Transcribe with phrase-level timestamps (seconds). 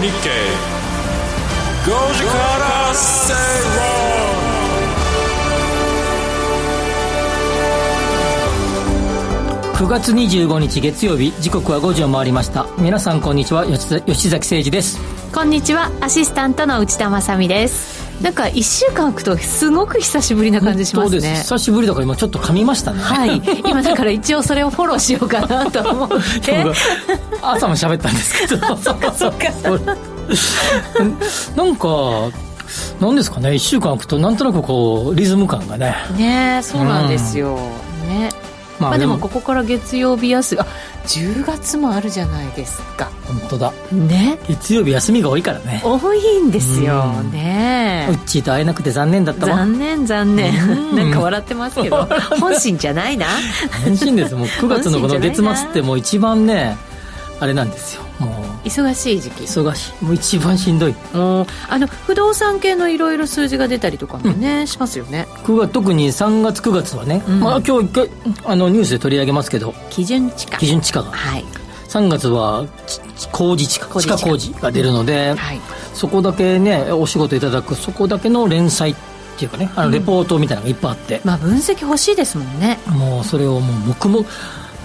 [0.00, 0.30] 日経
[1.84, 3.38] 5時から正論
[9.74, 11.32] 9月25日月曜日。
[11.40, 12.66] 時刻は5時を回りました。
[12.78, 13.64] 皆さんこんにちは。
[13.66, 14.98] 吉崎誠二です。
[15.32, 15.90] こんにちは。
[16.00, 21.36] アシスタントの内田まさですなんか1週間空くとすごく久しぶりな感じしますね。
[21.36, 23.00] 久しぶりだから今ちょっと噛みましたね。
[23.00, 23.40] はい。
[23.64, 26.08] 今だから一応それをフォローしようかなと思っ
[26.42, 26.64] て。
[27.42, 28.76] 朝も喋ったんですけど。
[28.76, 29.52] そっかそっか。
[31.56, 31.88] なんか
[33.00, 33.50] なんですかね。
[33.50, 35.94] 1週間空くとなんとなくこうリズム感がね。
[36.16, 37.56] ねそうなんですよ、
[38.02, 38.30] うん、ね
[38.78, 40.66] まあ、まあ、でもここから月曜日休みあ
[41.06, 43.10] 10月もあるじゃないですか。
[43.24, 43.72] 本当だ。
[43.92, 44.38] ね。
[44.48, 45.82] 月曜日休みが多いからね。
[45.84, 48.08] 多いんですよ、ね。
[48.10, 49.56] うっちーと会えなくて残念だったわ。
[49.56, 50.54] 残念残念。
[50.94, 52.08] なんか笑ってますけど。
[52.40, 53.26] 本心じゃないな。
[53.84, 54.34] 本心です。
[54.34, 56.76] もう9月のこの月末ってもう一番ね
[57.40, 58.07] あれなんですよ
[58.64, 59.44] 忙しい時期。
[59.44, 60.04] 忙しい。
[60.04, 60.94] もう一番しんどい。
[61.12, 65.26] もうあの不動産系のいろいろ数字が出たりとかもね、うん、しますよね。
[65.44, 68.10] 9月特に3月9月はね、うん、まあ、今日一回
[68.44, 69.74] あのニュースで取り上げますけど。
[69.90, 70.58] 基準地価。
[70.58, 71.44] 基準地価が、はい、
[71.88, 72.66] 3月は
[73.32, 74.00] 工事地価。
[74.00, 75.60] 地下工事が出るので、はい、
[75.94, 78.94] そこだけねお仕事いただくそこだけの連載っ
[79.38, 82.78] ていうかねあのレポートみたいなのがいっぱいあって、うん、まあ分析欲しいですもんね。
[82.88, 84.26] もうそれをもう黙々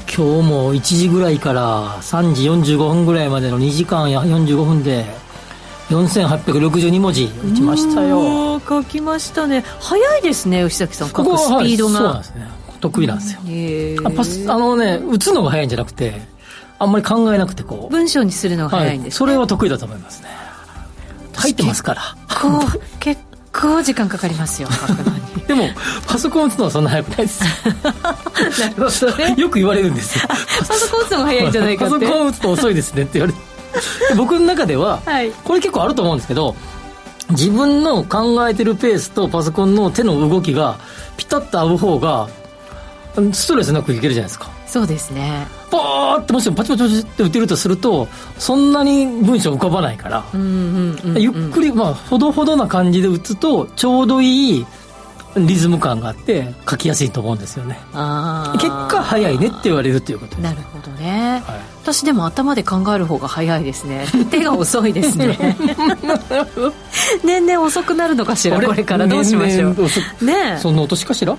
[0.08, 5.06] 今日も1時ぐらいから3時45分ぐらいまでの2時間や45分で
[5.90, 8.60] 4862文字打ちましたよ。
[8.68, 9.64] 書きましたね。
[9.80, 11.10] 早いですね吉崎さん。
[11.10, 12.48] 書くスピードが、そうなんですね。
[12.80, 13.40] 得意なんですよ。
[14.08, 16.22] あパスあのね打つのが早いんじゃなくて
[16.80, 17.92] あんまり考えなくてこう。
[17.92, 19.04] 文章にするのが早いんです、ね。
[19.04, 20.30] はい、それは得意だと思いますね。
[21.36, 22.02] 入ってますから。
[22.42, 25.70] こう結構時間かかりますよ書くのに でも
[26.08, 27.44] パソコン打つのはそんな早くないです。
[27.84, 29.36] なるほどね。
[29.42, 30.26] よく言われるんですよ。
[30.28, 30.36] パ
[30.74, 32.06] ソコン打つのが早いんじゃないかって。
[32.06, 33.40] パソコン打つと遅いですねって言われて
[34.16, 36.56] 僕の中では、はい、これ結構あると思うんですけど
[37.32, 40.78] 自分の考えてるペースとパソコンの手の動きが
[41.18, 42.30] ピタッと合う方が
[43.32, 44.50] ストレスなくいけるじゃないですか。
[44.66, 45.46] そうですね。
[45.70, 48.08] ポーってもしもパチパチパチって打てるとすると
[48.40, 54.66] そんなに文章浮かばないから、ゆっくりまあほどほどな感じで打つとちょうどいい
[55.36, 57.80] リズム感があって書きやすいと思うんですよね。
[58.54, 64.06] 結果早いねって言われるっていうことなるほどね、はい、私でも頭で考える方が早いですね。
[64.32, 65.58] 手が遅いですね。
[67.26, 68.60] 年々遅くなるのかしら？
[68.62, 69.76] これからどうしましょう？
[70.26, 71.36] ねそんな落としかしら？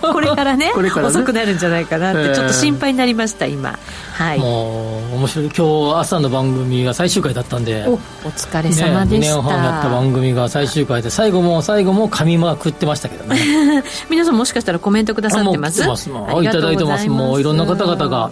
[0.00, 0.72] これからねね、
[1.02, 3.78] 遅くなるんじゃないかなってちょっと心配になりました今。
[4.14, 4.38] はい。
[4.38, 5.50] もう面白い。
[5.56, 7.84] 今日朝の番組が最終回だったんで。
[7.86, 7.98] お
[8.30, 13.84] 疲れ様でした、ね、2年半やった番組が最終回で最後も最後も紙マークってましたけどね。
[14.08, 15.86] 皆さんもしかしたらコメントくださってます？
[15.86, 16.08] ます。
[16.08, 17.06] いただいてます。
[17.08, 18.30] もういろんな方々が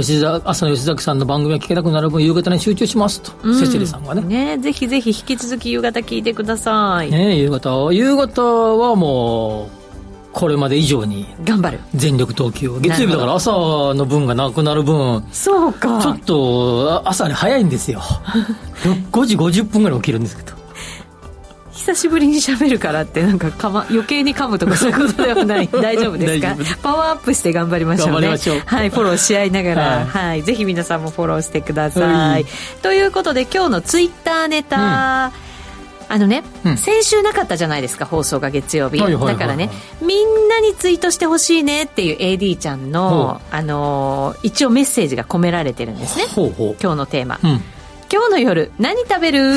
[0.00, 4.56] 吉田朝の吉崎さんの番組が聞けなくなる分夕方に集中しますと、うん、セチリさんがね。
[4.56, 7.10] ねぜひぜひ引き続き夕方聞いてください。
[7.10, 7.92] ね夕方。
[7.92, 9.86] 夕方はもう
[10.32, 11.80] これまで以上に頑張る。
[11.94, 16.00] 全力投球月曜日だから朝の分がなくなる分そうか。
[16.02, 18.00] ちょっと朝早いんですよ。
[19.12, 20.55] 5時50分ぐらい起きるんですけど
[21.86, 25.68] 久しぶりにしゃべるからってなんかか、ま、余計に噛むとかそういうことではない。
[25.70, 26.56] 大丈夫ですか？
[26.82, 28.26] パワーアップして頑張りましょうね。
[28.26, 32.44] はいフォローし合いながら、はい、はい、ぜひ皆さんもフォローしてください、
[32.82, 34.82] ということで今日のツイッターネタ、うん。
[36.08, 39.70] あのね、うん、先週なかったじゃないですか放送が月曜日、はいはいはいはい、だからね
[40.00, 46.26] みんなにツイートしてほしいねっていう AD ちゃんの、あのー、一応メッセージが込められてるんですね。
[46.34, 47.62] 今日のテーマ、うん
[48.12, 49.40] 今日の夜何食べる？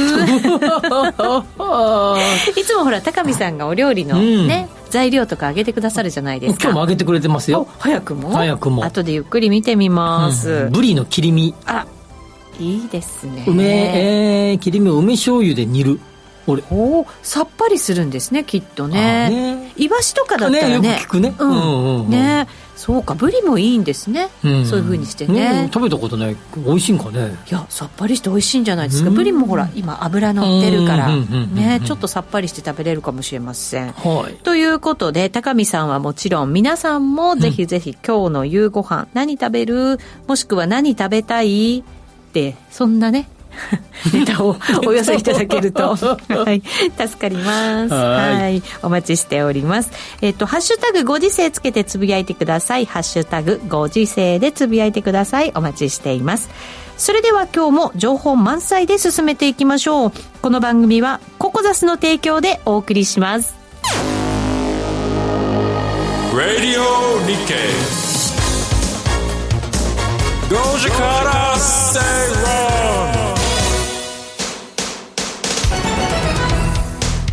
[2.57, 6.63] いつもほら高見さんがお料理のね、うん、材料とかあげてくださるじゃないですか。
[6.63, 7.67] 今日もあげてくれてますよ。
[7.77, 8.31] 早くも？
[8.31, 8.83] 早くも。
[8.83, 11.53] 後でゆっくり見てみます、うん、ブリの切り身。
[11.65, 11.85] あ
[12.59, 13.45] いいですね。
[13.47, 13.63] 梅、
[14.51, 15.99] えー、切り身を梅醤油で煮る。
[16.71, 19.29] おさっぱりするんですねきっとね。
[19.29, 19.71] ね。
[19.77, 20.79] イワシとかだったらね。
[20.79, 22.09] ねよく聞くね、うん、うんうん。
[22.09, 22.47] ね
[22.79, 26.37] そうかブリもいいんですね、うん、そういうふうにしてね、ね、食べたことない。
[26.55, 27.37] 美味しいんかね。
[27.51, 31.13] いやさっぱりして美味しいんじゃないですか、ブリもほら今油乗ってるから。
[31.13, 41.83] ねちょっとさっぱりして食べれるかもしれません、はい、ということで高見さんはもちろん皆さんもぜひぜひ今日の夕ご飯、何食べるもしくは何食べたいっ
[42.31, 43.27] てそんなね
[44.13, 46.61] ネタをお寄せいただけると、 はい、
[46.97, 47.94] 助かります。
[47.94, 48.63] はい。
[48.81, 49.91] お待ちしております。
[50.21, 52.85] えっ、と、ハッシュタグご時世つけてつぶやいてください。
[52.85, 55.51] ハッシュタグご時世でつぶやいてください。
[55.56, 56.50] お待ちしています。
[56.97, 60.12] それでは今日も情報満載で進めていきましょう。
[60.41, 63.55] この番組はココザスの提供でお送りします。
[66.33, 66.81] Radio
[67.25, 67.55] 日経
[70.50, 72.00] 5時から正
[73.13, 73.19] 論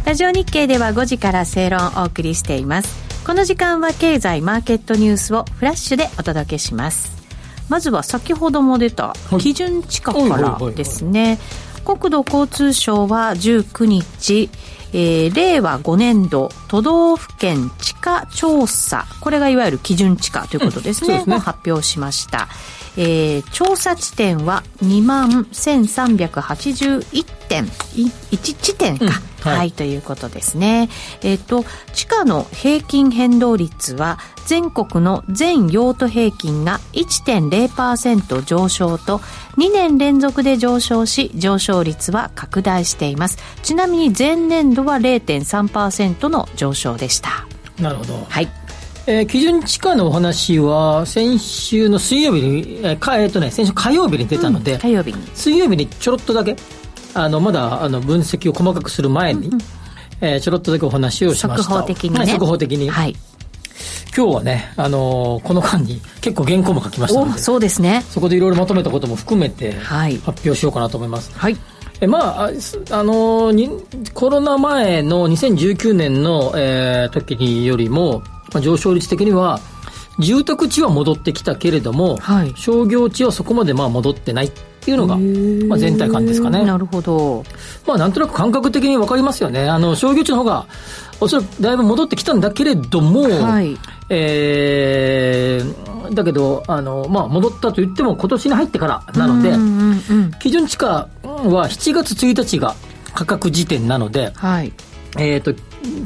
[0.06, 3.25] ラジオ日経では5時から正論をお送りしています。
[3.26, 7.11] この時間は経済マーケットニュースをフラッシュでお届けします。
[7.69, 11.41] まずは先ほども出た基準地価からですね。
[11.85, 14.49] 国土交通省は19日
[14.93, 19.05] えー、令和5年度都道府県地価調査。
[19.20, 21.38] これがいわゆる基準地価ということですね,、うん、ね。
[21.38, 22.49] 発表しました、
[22.96, 29.10] えー、調査地点は2万1381点1地点か、うん
[29.46, 30.88] はい、はい、ということですね。
[31.22, 39.19] えっ、ー、と、地価の平均変動率は、全国の全用途平均が1.0%上昇と、
[39.56, 43.38] 2年連続で上昇し、上昇率は拡大しています。
[43.62, 47.46] ちなみに前年度は0.3%の上昇でした。
[47.81, 48.26] なるほど。
[48.28, 48.48] はい。
[49.08, 55.26] えー、基準地価のお話は先週の水曜日に、えーかえーとね、先週火曜日に出たので、うん、火曜日に。
[55.35, 56.56] 水曜日にちょろっとだけ
[57.14, 59.61] あのまだあの分析を細かくする前に、うんうん、
[60.20, 61.62] えー、ちょろっとだけお話をしました。
[61.62, 62.26] 速報的にね。
[62.26, 63.14] 速報的に、はい、
[64.17, 68.03] 今日はね、あのー、この間に結構原稿も書きましたのでそうですね。
[68.11, 71.56] そこでいろいろまとめたことも含めて発表しようかなと思います、はい、
[72.00, 79.60] えまあ、あのー、コロナ前の2019年の、えー、時によりも、まあ、上昇率的には
[80.19, 84.50] 住宅地は戻ってきたけれども、はい、商業地はそこまでまあ戻ってないっ
[84.87, 85.16] ていうのが、
[85.69, 86.64] まあ、全体感ですかね。
[86.64, 87.44] なるほど。
[87.87, 89.69] まあ、なんとなく感覚的に分かりますよね。
[89.69, 90.66] あの、商業地の方が、
[91.20, 93.76] おそらくだいぶ戻ってきたんだけれども、はい、
[94.10, 102.76] えー、だけど、あの、まあ、戻ったと言っても今年に入ってからなので、うんうんうん、基準地価は7月1日が
[103.12, 104.72] 価格時点なので、はい、
[105.19, 105.52] えっ、と、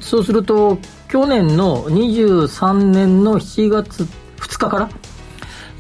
[0.01, 0.79] そうすると、
[1.11, 4.05] 去年の23年の7月
[4.37, 4.89] 2日から、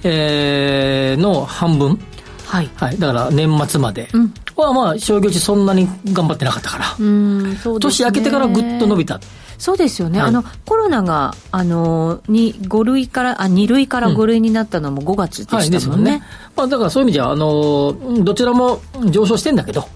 [0.03, 1.99] えー、の半分、
[2.47, 4.09] はい、はい、だから年末まで。
[4.56, 9.21] は、まあ、商業地そんなに頑張ってなかったから、うんそうね、年明けてからぐっと伸びた。
[9.56, 16.11] そうですよね、はい、あのコロナがあのに5類からあ2類から5類になったのも5月でしたもんね。
[16.11, 16.17] うん。
[16.17, 16.27] はい、ね。
[16.56, 17.94] まあ、だからそういう意味じゃあの、
[18.25, 18.81] どちらも
[19.11, 19.87] 上昇してんだけど、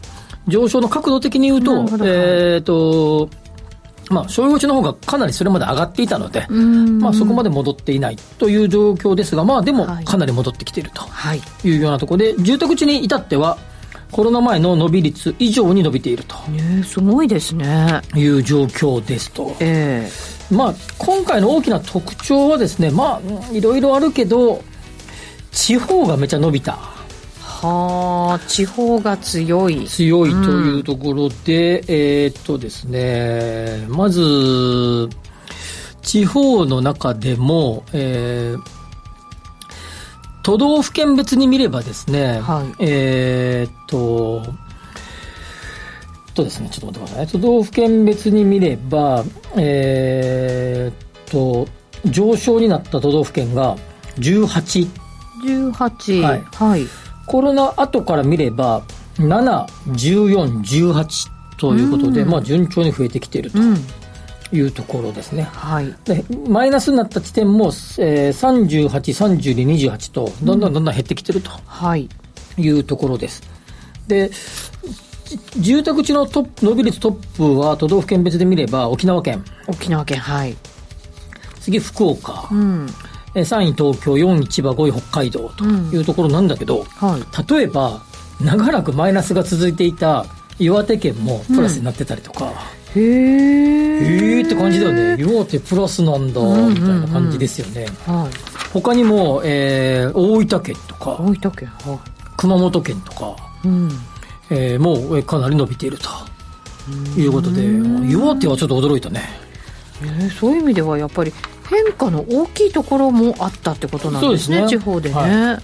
[0.46, 1.72] 上昇の角度的に言うと、
[2.04, 3.28] えっ、ー、と、
[4.10, 11.02] まあ、商用地の方がかなりそれまで上がっていたので、まあ、そこまで戻っていないという状況ですが、まあ、でもかなり戻ってきていると
[11.66, 13.58] いうようなところで、住宅地に至っては、
[14.10, 16.36] コロナ前の伸び率以上に伸びていると。
[16.54, 18.00] えー、すごいですね。
[18.14, 19.56] いう状況ですと。
[19.58, 24.62] えー、まあ、今回の大きな特徴はですね、まあ、いろいろあるけど、
[25.50, 26.93] 地方がめちゃ伸びた。
[27.64, 29.86] はあ地方が強い。
[29.86, 35.08] 強いというところで、うん、えー、っとですねまず
[36.02, 38.62] 地方の中でも、えー、
[40.42, 44.42] 都道府県別に見ればですね、はい、えー、っと
[46.34, 49.24] とですねちょっと待ってください都道府県別に見れば
[49.56, 51.66] えー、っと
[52.10, 53.76] 上昇になった都道府県が
[54.18, 54.88] 18
[55.44, 58.82] 18はい、はいコロナ後から見れば、
[59.16, 60.60] 7、14、
[60.96, 63.58] 18ということで、うん、まあ順調に増えてきていると。
[64.52, 67.66] いうところですね、はい、でマイナスになった地点も、
[67.98, 72.08] えー、38、32、28とどんどんどんどん減ってきてると、はい、
[72.56, 73.42] いうところです。
[74.06, 74.30] で
[75.58, 79.44] 住宅地のトップ伸び率トップは都道府県別で見れば沖縄県。
[79.66, 80.56] 沖縄県はい。
[81.60, 82.86] 次福岡、うん、
[83.40, 87.08] 3位東京、4位千葉、5位北海道というところなんだけど、うん。
[87.08, 88.00] はい、例えば、
[88.40, 90.26] 長らくマイナスが続いていた
[90.58, 92.52] 岩手県もプラスになってたりとか、
[92.94, 95.22] うん、へえって感じだよね。
[95.22, 101.98] 岩手プラスなんだ、みたいな感じですよね、はい、他にも、えー、大分県とか大分県、はい、
[102.36, 103.90] 熊本県とか、うん。
[104.50, 106.08] えー、もうかなり伸びていると
[107.18, 107.64] いうことで
[108.10, 109.22] 岩手はちょっと驚いたね。
[110.02, 111.32] えー、そういう意味ではやっぱり
[111.68, 114.68] 変化の大きいところもあったってことなんですね、すね。
[114.68, 115.14] 地方でね。
[115.14, 115.62] はい。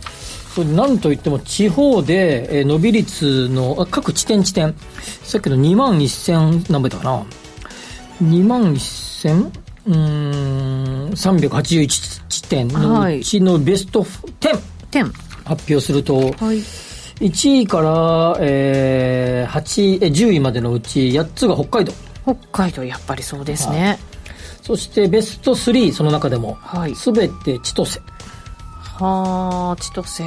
[0.54, 4.74] そなんといっても地方で伸び率の各地点地点。
[5.22, 7.24] さっきの2万1000何倍だかな。
[8.22, 9.50] 2万1000
[9.86, 15.12] うん381地点のうちのベスト10、10
[15.44, 16.58] 発表すると、はい、
[17.20, 21.92] 1位から、えー、8え10位までのうち8つが北海道。
[22.24, 24.09] 北海道やっぱりそうですね、はい
[24.62, 28.00] そしてベスト3その中でも、はい、全て千歳。
[28.98, 30.24] はあ千歳。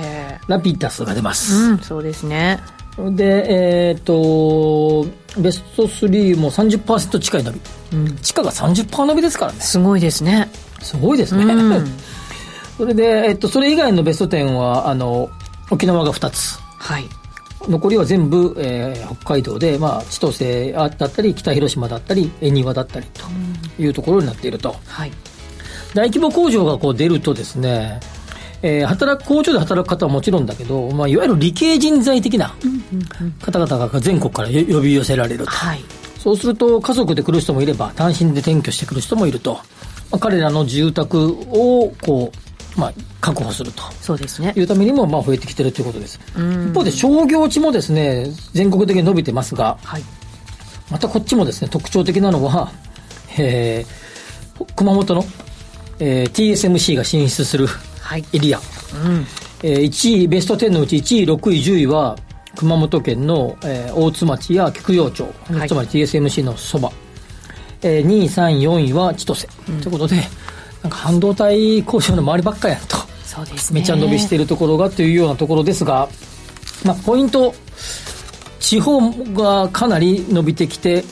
[0.48, 2.60] ラピュタスが出ます、うん、そうですね。
[2.98, 5.08] でえっ、ー、と
[5.42, 7.62] ベスト3も30%近い伸び、
[7.94, 9.60] うん、地価が30%伸びですからね。
[9.62, 10.50] すごいですね。
[10.82, 11.44] すごいですね。
[11.46, 11.88] うん、
[12.78, 15.30] それで、えっと、それ以外のベスト10は、あの、
[15.72, 16.60] 沖縄が2つ。
[16.78, 17.08] はい。
[17.68, 25.12] 残りは全部、えー、北海道で、まあ、千歳だったり北広島だったり恵庭だったりというところになっていると、はい、
[25.94, 28.00] 大規模工場がこう出るとですね、
[28.62, 32.56] えー、働く工場で働く方はもちろんだけど、まあ、いわゆる理系人材的な
[33.42, 35.82] 方々が全国から呼び寄せられると、はい、
[36.18, 39.56] そうすると家族で来る人もいれば単身で転居してくる人もいると、
[40.12, 42.43] まあ、彼らの住宅をこう
[42.78, 43.84] まあ、確保すると。
[44.02, 44.54] そうですね。
[44.56, 46.20] いうためにもまあ増えてきてるということです。
[46.36, 50.04] 一方で商業地もですね全国的に伸びてますが、はい、
[50.90, 52.72] またこっちもですね特徴的なのは、
[53.38, 55.24] えー、熊本の、
[56.00, 57.68] えー、TSMC が進出する
[58.34, 59.26] エリア、はいうん。
[59.64, 62.18] えー、1位ベスト10のうち1位6位10位は
[62.56, 66.92] 熊本県の、えー、大津町や菊陽町、はい、つまり TSMC のそば、
[67.82, 70.18] えー、2位3位4位は千歳、うん、ということで
[70.84, 72.98] なんか半導体工場の周りばっかやと。
[73.26, 73.80] そうですね。
[73.80, 76.10] めちゃ伸びしているところがというようなところですが、
[76.86, 77.56] まあ、ポイント、
[78.60, 81.04] 地方がかなり伸びてきて、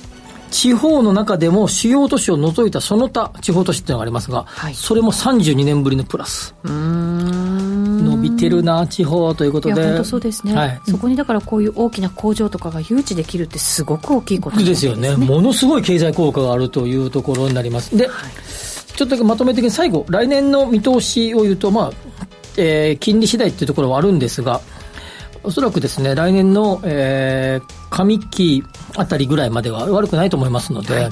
[0.51, 6.53] 地方の中でも主要都市を除いたその他地方都市っていうのがありますが、はい、それも32年ぶりのプラス。
[6.63, 9.81] 伸びてるな、地方ということで。
[9.81, 15.15] 本当そうですね、はい、そこにだからこういう大きな工場とかが誘致できるってすごく大きいことですよね。
[15.15, 17.97] ものすごい経済効果があるというところになります。
[17.97, 18.31] で、はい
[18.95, 21.91] ちょっとまとめ的に最後、来年の見通しを言うと、まあ、
[22.57, 24.61] えー、金利次第っていうところはあるんですが、
[25.43, 28.63] おそらくですね、来年の、えー、上期
[28.95, 31.11] あたりぐらいまでは悪くないと思いますので、はい、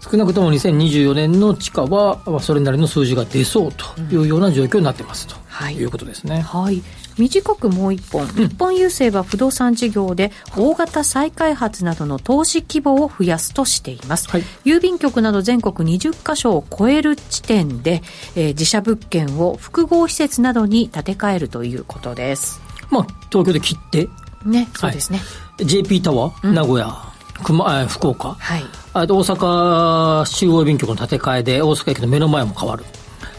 [0.00, 6.40] 少なくとも2024年の地価は、それなりの数字が出そうというような状況になってますと、うん、いうことですね。
[6.40, 6.82] はい、はい
[7.18, 18.02] 短くもう一本、日本郵政は不動産事業で大型再開発などの投資規模を増やすとしています、はい、郵便局など全国20カ所を超える地点で、
[18.36, 22.60] えー、自社物件を複合施設などに建て替えるということです。
[22.90, 24.08] まあ東京で切って。
[24.44, 25.24] ねそうですね、は
[25.58, 27.10] い、JP タワー、うん、名古屋
[27.42, 28.64] 熊福岡、はい、
[28.94, 32.84] あと大阪中央郵便局の建て替えで大阪駅の目の前も変わる。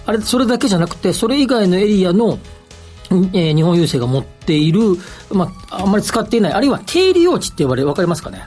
[0.05, 2.39] あれそれだけじゃなくてそれ以外のエリアの
[3.33, 4.81] えー、日本郵政が持っている、
[5.31, 8.45] まあ、あんまり使っていない、あるいは低利用地って言われ、わかりますかね？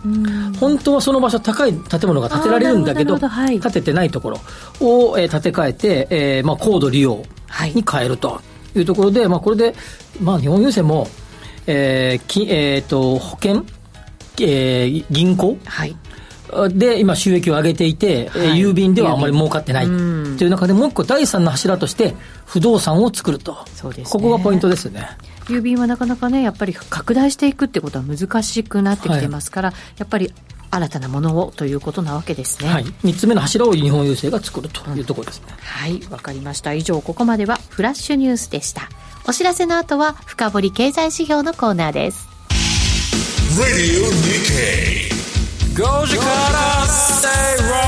[0.58, 4.40] 本当はその場所、高い建物が建てられるんだけど、はい、建ててないところ
[4.80, 7.22] を、えー、建て替えて、えーまあ、高度利用
[7.74, 8.40] に変えると
[8.74, 9.74] いうところで、はい、まあ、これで、
[10.20, 11.08] まあ、日本郵政も、
[11.66, 13.64] えーきえーと、保険、
[14.40, 15.96] えー、銀行、はい、
[16.70, 22.14] で今収益を上げていて、はい、郵便ではあまり儲かってないという中でもう一個第三の柱として
[22.46, 25.08] 不動産を作るとそうです、ね、ここがポイントですね
[25.46, 30.32] 郵便はなかなかねやっぱり拡大していくってことは難しくなってきてますから、はい、やっぱり
[30.70, 32.68] 新たなものをということなわけですね。
[32.68, 32.84] はい。
[32.84, 35.46] 3つ目の柱を日本郵政が作るというところですね。
[35.50, 36.02] うん、はい。
[36.10, 36.72] わかりました。
[36.72, 38.88] 以上、ここまではフラッシュニュースでした。
[39.28, 42.26] お知らせの後は、深掘り経済指標のコーナーです。
[45.74, 47.28] Radio 5時から正
[47.68, 47.78] 論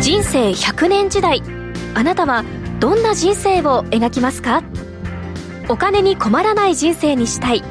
[0.00, 1.42] 人生100年時代。
[1.94, 2.44] あなたは
[2.78, 4.62] どんな人生を描きますか？
[5.68, 7.62] お金に困らない人生にしたい。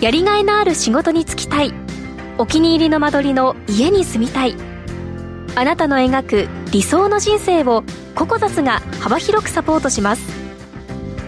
[0.00, 1.72] やりがいのある仕事に就きたい。
[2.38, 4.56] お気に入りの間取りの家に住みたい。
[5.54, 7.84] あなたの描く理想の人生を
[8.16, 10.22] ココザスが幅広くサポートします。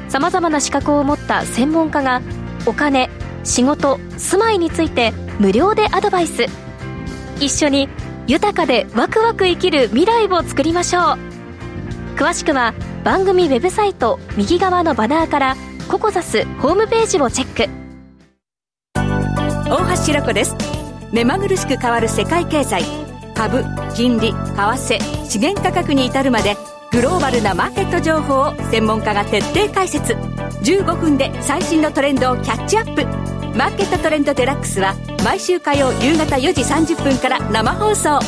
[0.08, 2.20] さまざまな資格を持った専門家が
[2.66, 3.10] お金
[3.44, 6.46] 仕事住まいについて無料でアドバイス。
[7.40, 7.88] 一緒に
[8.26, 11.02] 豊かでワクワク生きる未来を作りましょう。
[12.16, 15.56] 詳しくは番組ウェブサイト右側のバナーから
[15.88, 17.82] ココザスホームページをチェック。
[19.68, 20.54] 大橋ロコです。
[21.12, 22.84] 目まぐるしく変わる世界経済。
[23.34, 23.64] 株
[23.94, 26.56] 金利為替資源価格に至るまで
[26.92, 30.14] グローバルなマーケット情報を専門家が徹底解説。
[30.62, 33.04] 15分で最新のトレンドをキャッチアップ。
[33.58, 38.20] マーケットトレンドデラックスは毎週火曜夕方4時30分から生放送。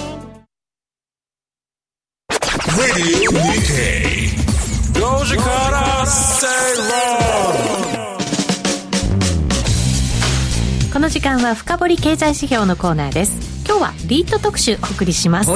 [10.92, 13.64] この時間は深掘り経済指標のコーナーです。
[13.66, 15.50] 今日はリート特集お送りします、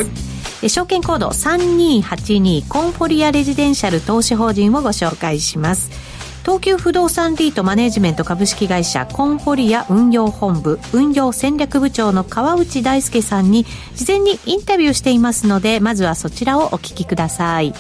[0.69, 6.08] 証券コード3282コンフォリアレジデンシャル投資法人をご紹介します
[6.49, 17.75] 東急不動産リートマネジメント株式会社コンフォリア運用本部運用戦略部長の川内大輔さんに事前にインタビューしていますのでまずはそちらをお聞きください。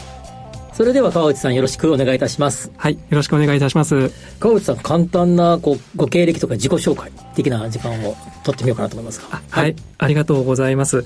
[0.75, 2.70] それでは川内さんよろしくお願いいたします。
[2.76, 4.12] はいよろしくお願いいたします。
[4.38, 11.04] 川内さん簡単なこうご経歴とか自己紹介的な時間を取ってみようかなと思いますはい、はい、ありがとうございます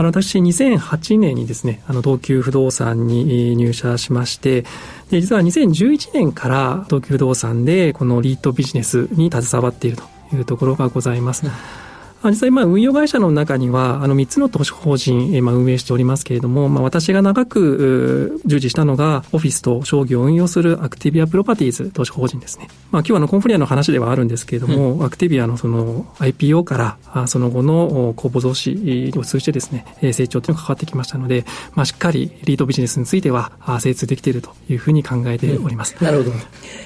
[0.00, 4.62] あの、私、2008年にですね、あの、東急不動産に入社しまして、
[5.10, 10.04] で、実は2011年から東急不動産で、このリートビジネスに携わっていると
[10.34, 11.44] いうところがございます。
[11.44, 11.89] うん
[12.28, 22.68] 実際、まあ、運用会社の中には、あの、3つの投資法人、えまあ、運営しておりますけれども、まあ、私が長く、従事したのが、オフィスと商業を運用するアクティビアプロパティーズ投資法人ですね。
[22.90, 35.96] まあ、今日はあの、コンフリアの話ではあるんですけれども、うん、アクティビアのその、IPO から、あその後の公募増資を通じてですね、成長というのが関わってきましたので、まあ、しっかりリートビジネスについては、精通できているというふうに考えております。
[35.98, 36.36] うん、なるほど。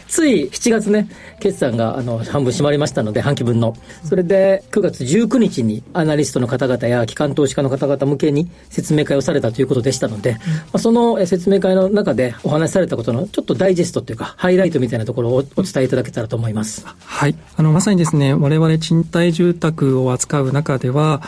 [0.07, 1.09] つい7月ね、
[1.41, 3.77] 決算が、あの、半分閉まりましたので、半期分の。
[4.05, 10.41] それで、9月19日に、アナリストの方々や機関投資家の方々向けに説明会をされたということでしたので、うん、ま
[10.75, 16.87] あ、その説明会の中でお話しされたことのちょっとダイジェストというか、ハイライトみたいなところをお伝えいただけたらと思います。
[16.87, 17.37] はい。
[17.57, 21.23] あの、まさにですね、我々賃貸住宅を扱う中では、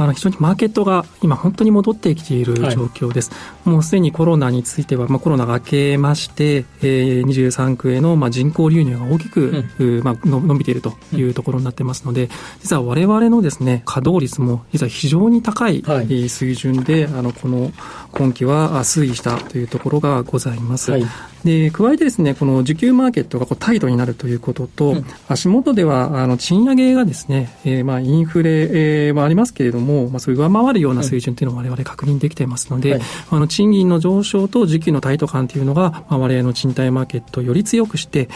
[0.00, 3.30] あの非常にマーケットが今本当に戻ってきている状況です。
[3.30, 12.30] はい、もうすでにコロナについては、まあ、コロナが明けまして、えー、23区へのまあ人口流入が大きく、うん、まあ、伸びているというところになってますので、
[12.62, 15.82] 実は我々のですね、稼働率も実は非常に高い
[16.30, 17.70] 水準で、はい、あの、この
[18.12, 20.92] 今期は推移したというところがございます。
[20.92, 38.28] はいで、加えてですね、この需給マーケットがこうタイトになるということと、うん、足元では、あの、賃上げがですね、えー、まあ、インフレ、えー、はありますけれども、まあ、そういう上回るような水準というのを我々確認できていますので、はい、あの、賃金の上昇と需給のタイト感というのが、まあ、我々の賃貸マーケットをより強くして、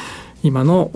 [0.42, 0.90] 今の、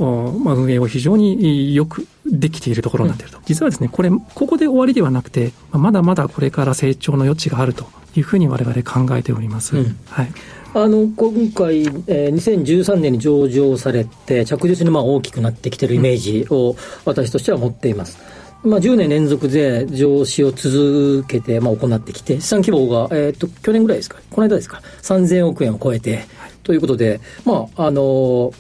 [0.45, 3.39] まあ、運営を非常によくできているところになっていると。
[3.39, 9.77] うん、実はですね、これ、ここで終わりではなくて、まだまだこれから成長の余地があるというふうに我々考えております。
[9.77, 10.33] うん、はい。
[10.81, 18.19] あの今回、えー、2013年に上場されて、着実にまあ大きくなってきてるイメージを私としては持っています。
[18.63, 26.25] まあ、10年連続で上司を続けて、まあ、行ってきて、資産規模が、えっ、ー、と、去年ぐらいですか、この間ですか、3000億円を超えて、
[26.63, 28.53] ということで、まあ、あのー、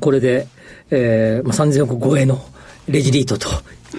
[0.00, 0.48] これで、
[0.90, 2.42] えー、まあ、3000億超えの
[2.88, 3.48] レジリートと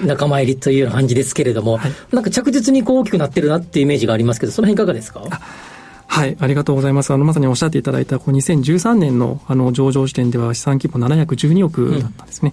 [0.04, 5.24] 仲間入りというような感じですけれども、はい、なんか着実にこう大きくなってるなっていうイメージがありますけど、その辺いかがですか？
[6.12, 7.14] はい、ありがとうございます。
[7.14, 12.52] あの、まさにおっしゃっていただいた、こう2013年の、あの、上場時点では資産規模712億だったんですね。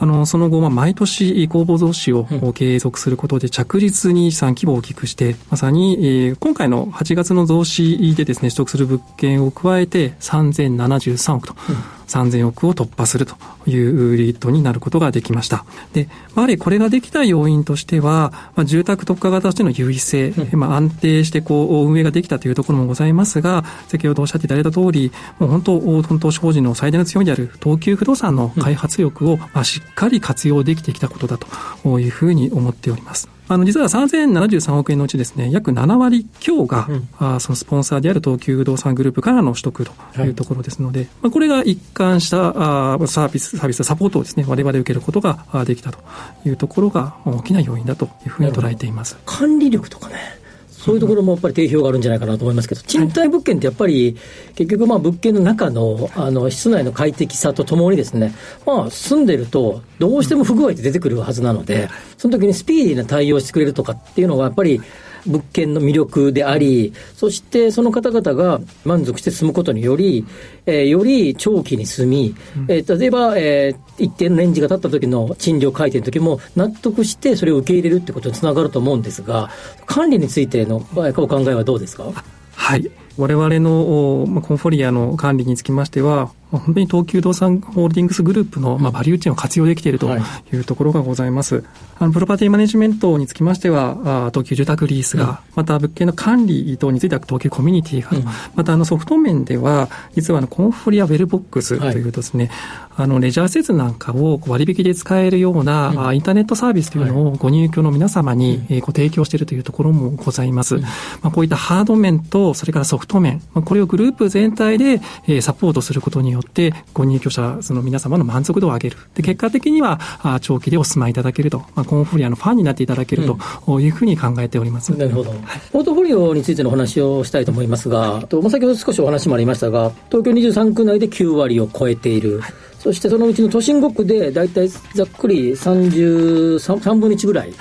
[0.00, 5.94] うん、あの、その後、まあ、毎年公募増資を継続することで、着実に資産規模を大きくして、まさに、
[6.26, 11.56] えー、今回の8月の増資でですね、取得する物件を加えて3073億と。
[11.70, 15.64] うん3000億を突破するというリートになることができました。
[15.92, 33.37] で、やはりこれができた要因としては、まあ、住宅特化型としての優位性、うん、まあ、安定してこう運営ができたというところもございますが、先ほどおっしゃっていただいた通り、もう本当、本当、法人の最大の強みである東急不動産の開発力を、まあ、しっかり活用できてきたことだというふうに思っております。
[33.48, 45.98] あの、実は3073億円のうちですね、約7割強が、うん、あそのスポンサーである東急不動産グループからの取得というところですので、はい、まあ、これが一貫したあサービス、サービス、サポートをですね、我々受けることができたと
[46.44, 49.16] いうところが大きな要因だというふうに捉えています。
[49.24, 50.38] 管理力とかね。
[50.88, 54.16] そういうところもやっぱり定評があるんじゃないかなと思いますけど、賃貸物件ってやっぱり、
[54.54, 64.80] 結局、まあ物件の中のあの室内の快適さとともにですね、まあ、住んでると、どうしても不具合って出てくるはずなので、その時にスピーディーな対応してくれるとかっていうのが、やっぱり、
[65.28, 70.24] 物件の魅力であり、そしてその方々が満足して住むことにより、
[70.66, 72.34] えー、より長期に住み、
[72.68, 79.50] えー、例えば、えー、一定のレンジが経った時の賃料改定の時も納得してそれを受け入れるってことにつながると思うんですが、
[79.86, 82.12] 管理についてのお考えはどうですか？
[82.54, 82.90] はい。
[83.18, 90.08] 我々のコンフォリアの管理につきましては、本当に東急動産ホールディングスグループの、まあ、バリューチェーンを活用できていると
[90.52, 90.56] い。
[90.56, 91.56] うところがございます。
[91.56, 91.64] はい、
[91.98, 102.54] あのプロパティマネジメントにつきましては、あ東急住宅リースが、うん、また物件の管理等については東急コミュニティが、うん、またあのソフト面では、実はあのコンフォリアウェルボックスというですね、はい、
[102.98, 110.78] あのレジャー施設なんかを割引で使えるような、うん、インターネットサービスというのをご入居の皆様に、えご提供しているというところもございます。
[110.78, 110.88] ま
[111.22, 118.96] あ、こういったハード面と、それからソフト面、まあ、これをグループ全体で、えサポートすることによって、ご入居者、その皆様の満足度を上げる。
[119.14, 123.26] で、結果的には、あ長期でお住まいいただけると、まあ、コンフォリアのファンになっていただける
[123.64, 124.90] というふうに考えております。
[124.96, 125.32] なるほど。
[125.72, 132.40] ポートフォリオについてのお話をしたいと思いますが、とまあ、先ほど少しお話もありましたが、東京23区内で9割を超えている。
[132.40, 137.52] はいそしてそのうちの都心5区で大体ざっくり33分の1ぐらい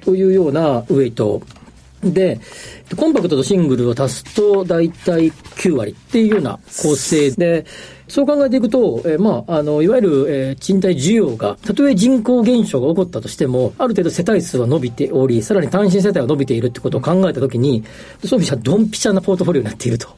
[0.00, 1.42] というようなウェイト
[2.02, 2.40] で、
[2.96, 7.64] コンパクトとシングルを足すと大体9割っていうような構成で、
[8.08, 17.84] そう考えていくと、えー、まあ、あの、いわゆる、えー、賃貸需要が、たとえ人口減少が起こったとしても、ある程度世帯数は伸びており、さらに単身世帯は伸びているってことを考えたときに、
[18.24, 20.08] そういう意味じゃドンピシャなポートフォリオになっていると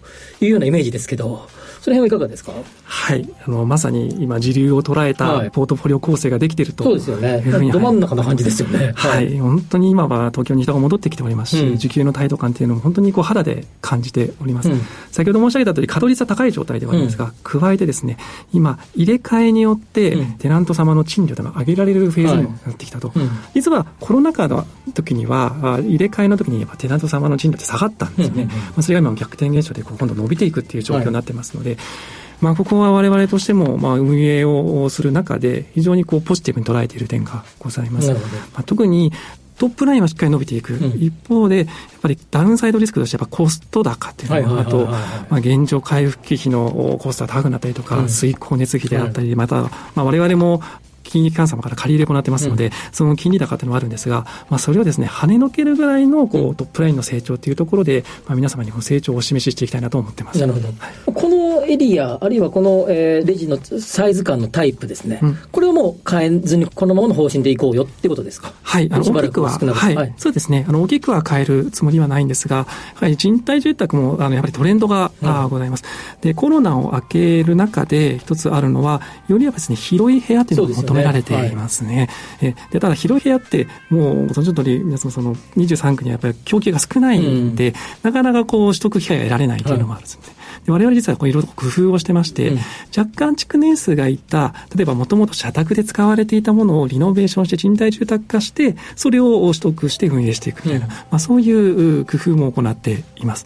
[0.40, 1.47] いうようなイメージですけど、
[1.85, 2.53] その辺はいかがですか？
[2.85, 3.29] はい。
[3.47, 7.70] あの、まさに今、時流を捉えたポートフォリオ構成ができていると、はい、そうですよね。
[7.70, 8.94] ど真ん中な感じですよね。
[8.97, 9.38] はい。
[9.38, 14.70] 本当に今は東京に人が戻ってきておりますし、うん、需給の態度感っていうのも本当にこう肌で感じております。
[14.70, 18.16] うん、先ほど申し上げた通り、稼働率は高い状態ではあるんですが、うん、加えてですね、
[18.55, 23.09] 今、入れ替えによって、テナント様の賃料というのが上げられるフェーズになってきたと。
[23.09, 23.18] はい、
[23.57, 28.47] 実はコロナ禍の時には、入れ替えの時にやっぱテナント様の賃料って下がったんですよね。
[28.47, 38.13] まあ、それが今逆転現象で今度伸びていくっていう状況になってますので、はいまあ、ここは我々としても、まあ、運営をする中で、非常にこうポジティブに捉えている点がございます。
[38.13, 38.19] ま
[38.57, 39.13] あ、特に
[39.57, 41.67] トップラインはしっかり伸びていく、うん、一方で、やっ
[42.03, 44.99] ぱりダウンサイドリスクとしてやっぱコスト高っていうのが、あと、ま
[45.31, 50.61] あ、現状回復費のコストが高くなったりとか、うん、水光熱費であったり、また、まあ、我々も
[51.14, 60.40] 金融機関様から借り入れ行ってますので、うん、その金利高というのもあるんですが、まあ、それをですね、跳ねのけるぐらいのこうトップラインの成長というところで、まあ、皆様に成長をお示ししていきたいなと思ってます。
[60.40, 60.66] なるほど。
[60.66, 60.74] はい、
[61.07, 68.53] このエリア、あるいはこの、えー、レジのサイズ感のタイプですね、うん、これをもう変えずにこのままの方針でいこうよってことですか？
[68.62, 72.66] はい、あの大きくは、はい、はい、そうですね、あの大きくは変えるつもりはないんですが、や
[73.03, 75.85] はり賃貸住宅もあのやはりトレンドが、うん、ございます。
[76.22, 81.85] で、コロナを明ける中で一つあるのは、よりは別に広い部屋というのが求められています。
[81.85, 82.09] ね。
[82.40, 90.23] えでただ広い部屋って、もうご存知の通り、皆さんその23区にはやっぱり供給が少ないんで、うん、なかなかこう取得機会が得られないというのもあるんですね。
[90.27, 92.59] はいで我々実はいろいろ工夫をしてまして、うん、
[92.97, 103.45] 若干築年数がいった、例えばもともと社宅で使われていたものをリノベーションして賃貸住宅化して、それを取得して運営していくみたいな、うん、まあ、そういう工夫も行っています。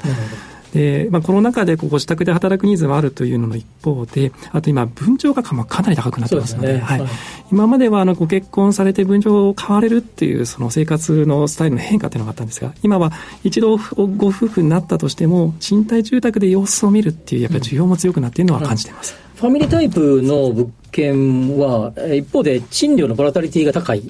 [0.72, 7.09] で、まあ、コロナ禍でご自宅で働くニーズもあるというのの一方で、あと今、分譲がかなり高くなってますので、でね、はい、はい、
[7.50, 13.12] 今まではあのご結婚されて分譲を買われるっていうその生活のスタイルの変化というのがあったんですが、今は
[13.44, 19.16] 一度ご夫婦になったとしても、賃貸住宅で様子を見るっていう、やっぱり需要も強くなっているのは感じています。
[19.35, 24.02] うん、ファミリータイプの物件は、一方で賃料のボラタリティが高いっ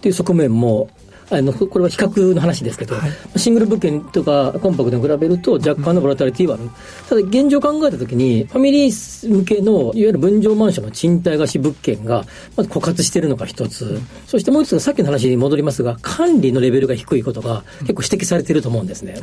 [0.00, 0.88] ていう側面も
[1.32, 6.68] あのこれは比較の話ですけど、はい、シングル物件とかコンパクトに比べると若干のボラタリティはある、
[7.08, 12.24] ただ現状考えたときにファミリー向けのいわゆる分譲マンションの賃貸貸し物件が
[12.56, 19.14] まず枯渇しているのが一つ、うん、そしてもう一つがさっきの話に戻りますが管理のレベルが低いことが結構指摘されていると思うんですね。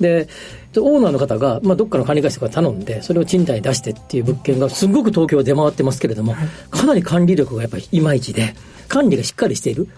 [0.00, 0.28] で、
[0.76, 6.34] オーナーの方が、まあ、どっかの管理会社から頼んで、それを賃貸に出してっていう物件が、すごく東京は出回ってますけれども、
[6.70, 8.54] かなり管理力がやっぱりいまいちで、
[8.90, 9.88] 管理がしっかりしている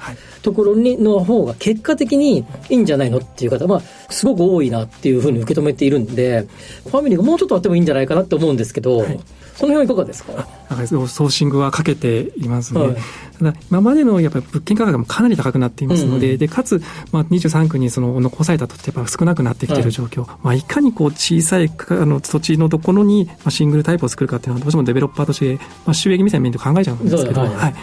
[0.42, 6.46] ところにの方が結果的にいいんじゃないのっていう方、まあ、すごく多いなっていうふうに受け止めているんで、
[6.84, 9.20] ファミリーがもうちょっとあってもいいんじゃないかなって思うんですけど、はい。
[9.54, 10.48] その辺はいかがですか？
[10.70, 12.80] ソーシングはかけていますね。
[12.80, 12.96] はい、
[13.38, 20.28] ただ、今までのやっぱり物件価格もかなり高くなっていますので、うんうん、で、かつ、まあ、23区にその残された土地やっぱ少なくなってきている状況、はい。
[20.42, 27.74] まあ、いかにこう小さいあの土地のところに、まあ、シングルタイプを作るかっていうのは、どうしてもデベロッパーとして、まあ、収益目線面で考えちゃうんですけど、はい、はい、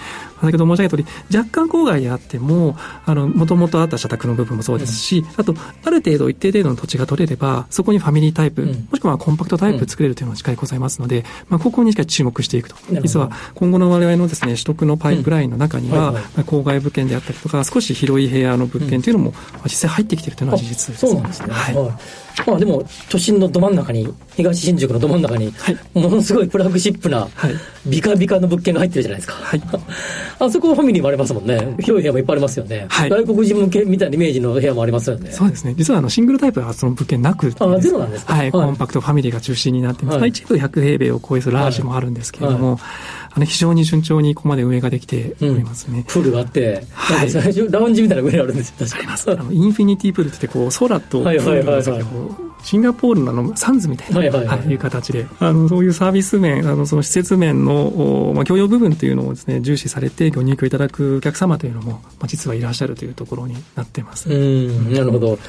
[0.41, 2.75] 先ほど申し上げた通り、若干郊外であっても、
[3.05, 12.75] あの、もともとあった社宅の部分もそうですし、うん、あと、ある程度一定程度の土地が取れれば、そこにファミリータイプ、うん、もしくはコンパクトタイプ作れるというのがしっかりございますので、まあ、ここにしっかり注目していくと。
[13.01, 19.33] 実は、今後の我々のですね、取得のパイプラインの中には、郊外物件であったりとか、少し広い部屋の物件というのも、
[19.65, 21.47] 実際入ってきているというのは事実です、そうなんですね。
[21.51, 21.75] はい。
[22.45, 27.27] まあでも、都心のど真ん中に、東新宿のど真ん中に、はい、ものすごいプラグシップな、
[27.85, 29.33] ビカビカの物件が入ってるじゃないですか。
[29.35, 29.61] はい、
[30.39, 31.75] あそこファミリーもありますもんね。
[31.79, 32.85] 広い部屋もいっぱいありますよね。
[32.89, 35.31] はい、外国人向けみたいなイメージの部屋もありますよね。
[35.31, 35.73] そうですね。
[35.77, 40.19] 実はあのシングルタイプはその物件なくあ、ゼロなんですかはい、コンパクトファミリーが中心になってます。
[40.19, 42.79] はい、一部100平米を超えるラージもあるんですけれども、
[43.31, 45.99] あの非常に順調にここまで運営ができておりますね。
[45.99, 48.87] うん、プールがあって、はい、ラウンジみたいな上にあるんですよ。
[48.97, 49.31] あります。
[49.31, 52.03] あのインフィニティプールってこう空とプールの先
[52.63, 64.29] シンガポールのあのサンズみたいな、はいはいはい、いう形で、あのそういうサービス面、あのその施設面の、まあ、共用部分というのをですね、重視されてご入居いただくお客様というのも、まあ、実はいらっしゃるというところになってます。
[64.29, 65.39] うん、なるほど。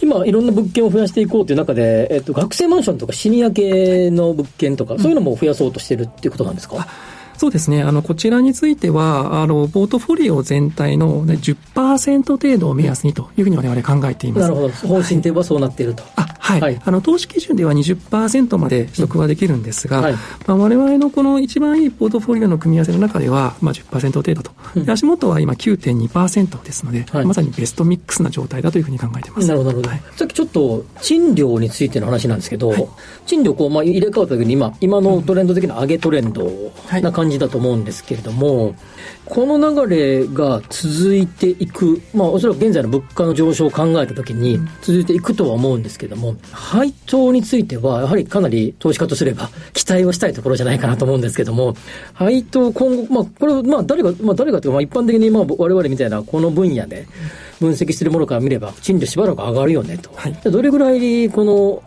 [0.00, 6.82] 今、いろんな物件を増やしていこうという中で、えっと、学生マンションとかシニア系の物件とか、そういうのも増やそうとしてるっていうことなんですか、うん
[7.38, 7.82] そうですね。
[7.82, 14.42] あの、こちらについては、あの、ポートフォリオ全体の、ね、10%程度を目安にというふうに我々考えています。
[14.42, 14.68] なるほど。
[14.68, 16.02] 方針ではそうなっていると。
[16.16, 20.14] あ、はい、はい、あの投資基準では20%まで取得はできるんですが、うんはい。
[20.14, 29.48] まあ、我々のこの一番いいポートフォリオの組み合わせの中では、まあ10%程度と、うん、足元は今9.2%ですので、はい、まさにベストミックスな状態だというふうに考えてます。
[29.48, 29.90] なるほど、なるほど。
[29.90, 32.88] はい、さっきちょっと賃料についての話なんですけど、はい、
[33.26, 36.48] 賃料こう、まあ、入れ替わった時に今、今のトレンド的な上げトレンド
[37.02, 38.76] な感じだと思うんですけれども、
[39.26, 51.74] この流れが続いていく、まあ、おそらく現在の物価の上昇を考えたときに、続いていくとは思うんですけれども、配当については、やはりかなり投資家とすれば、期待をしたいところじゃないかなと思うんですけれども、
[52.14, 57.06] 配当、今後、まあ、これ、まあ、誰が、まあ、誰がというか、まあ、一般的に、まあ、我々みたいな、この分野で
[57.60, 60.10] 分析するものから見れば、賃料しばらく上がるよねと。
[60.14, 61.82] はい、どれぐらい、この、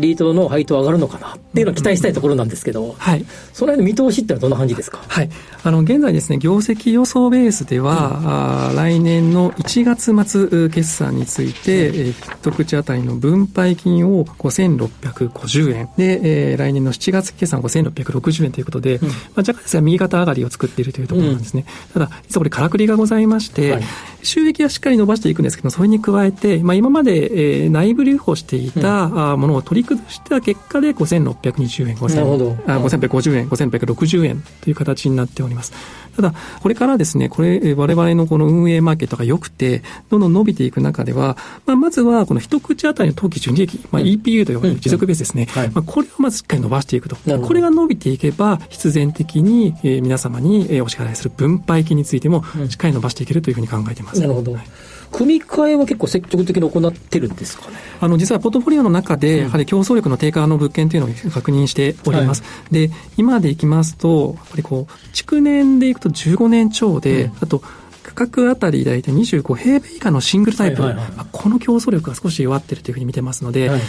[0.00, 5.30] リートの配当上がるのかなっていうのを期待したいところなんですけど、はい、その辺の見通しってのはどんな感じですか、はい、
[5.62, 15.88] あの現在ですね、業績予想ベースでは、うん、来年の1月末決算について、うん、一口当たりの分配金を5650円。
[15.96, 21.64] で、えー、来年の7月決算5660円ということで、うん、まあ、若干ですが右肩上がりを作っているというところなんですね。
[21.92, 23.82] ただ、実はこれからくりがございまして、はい。
[24.22, 35.72] 収益はしっかり伸ばしていくんですけど、それに加えて、まあ、今まで、えー、内部留保していた、うん、ものを取り崩した結果で5620円、5650円、5660円という形になっております。
[36.16, 45.46] ただ、これからですね、これ、我々のこの運営マーケットが良くて、どんどん伸びていく中では、まあ、まずは、この一口当たりの当期純利益、まあ、EPU と呼ばれる持続ベースですね。
[45.50, 47.16] はい、まあ、これをまずしっかり伸ばしていくと。
[47.16, 54.20] これが伸びていけば、必然的に、えー、皆様に、えー、お支払いする分配金についても、しっかり伸ばしていけるというふうに考えています。
[54.20, 54.52] なるほど。
[54.52, 57.76] はい組み替えは結構積極的に行ってるんですかね？
[58.00, 62.42] あの実はポートフォリオの中で、やはり競争力の低下の物件というのを確認しております。
[62.42, 67.62] はい、で、今でいきますと、やっぱりこう、築年でいくと15年超で、うん、あと、
[68.02, 73.80] 価格あたり大体25平米以下のシングルタイプ、はいはいはい、この競争力が少し弱ってるというふうに見てますので、はい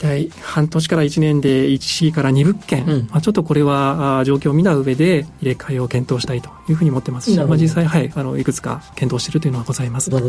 [0.00, 7.30] 体半年から1年で1から2物件、うん、まあ、ちょっとこれは状況を見た上で入れ替えを検討したいというふうに思ってます。
[7.30, 10.10] し、まあ、実際、はい、あのいくつか検討しているというのはございます。
[10.10, 10.22] はい、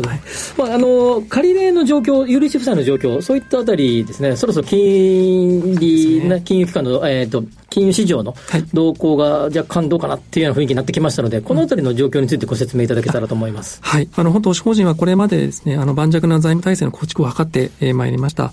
[0.58, 8.34] まあ、あの借り入れの状況、有利子負債の状況、そういったあたりですね、そろそろ金利、ね、金融機関の、えーと、金融市場の
[8.74, 13.78] 動向が若干どうかなっていうような雰囲気になってきましたので、このあたりの状況についてご説明いただけたらと思います。
[13.82, 18.52] はい、あの本当、法人はこれまでですね、あの盤石な財務体制の構築を図ってまいりました。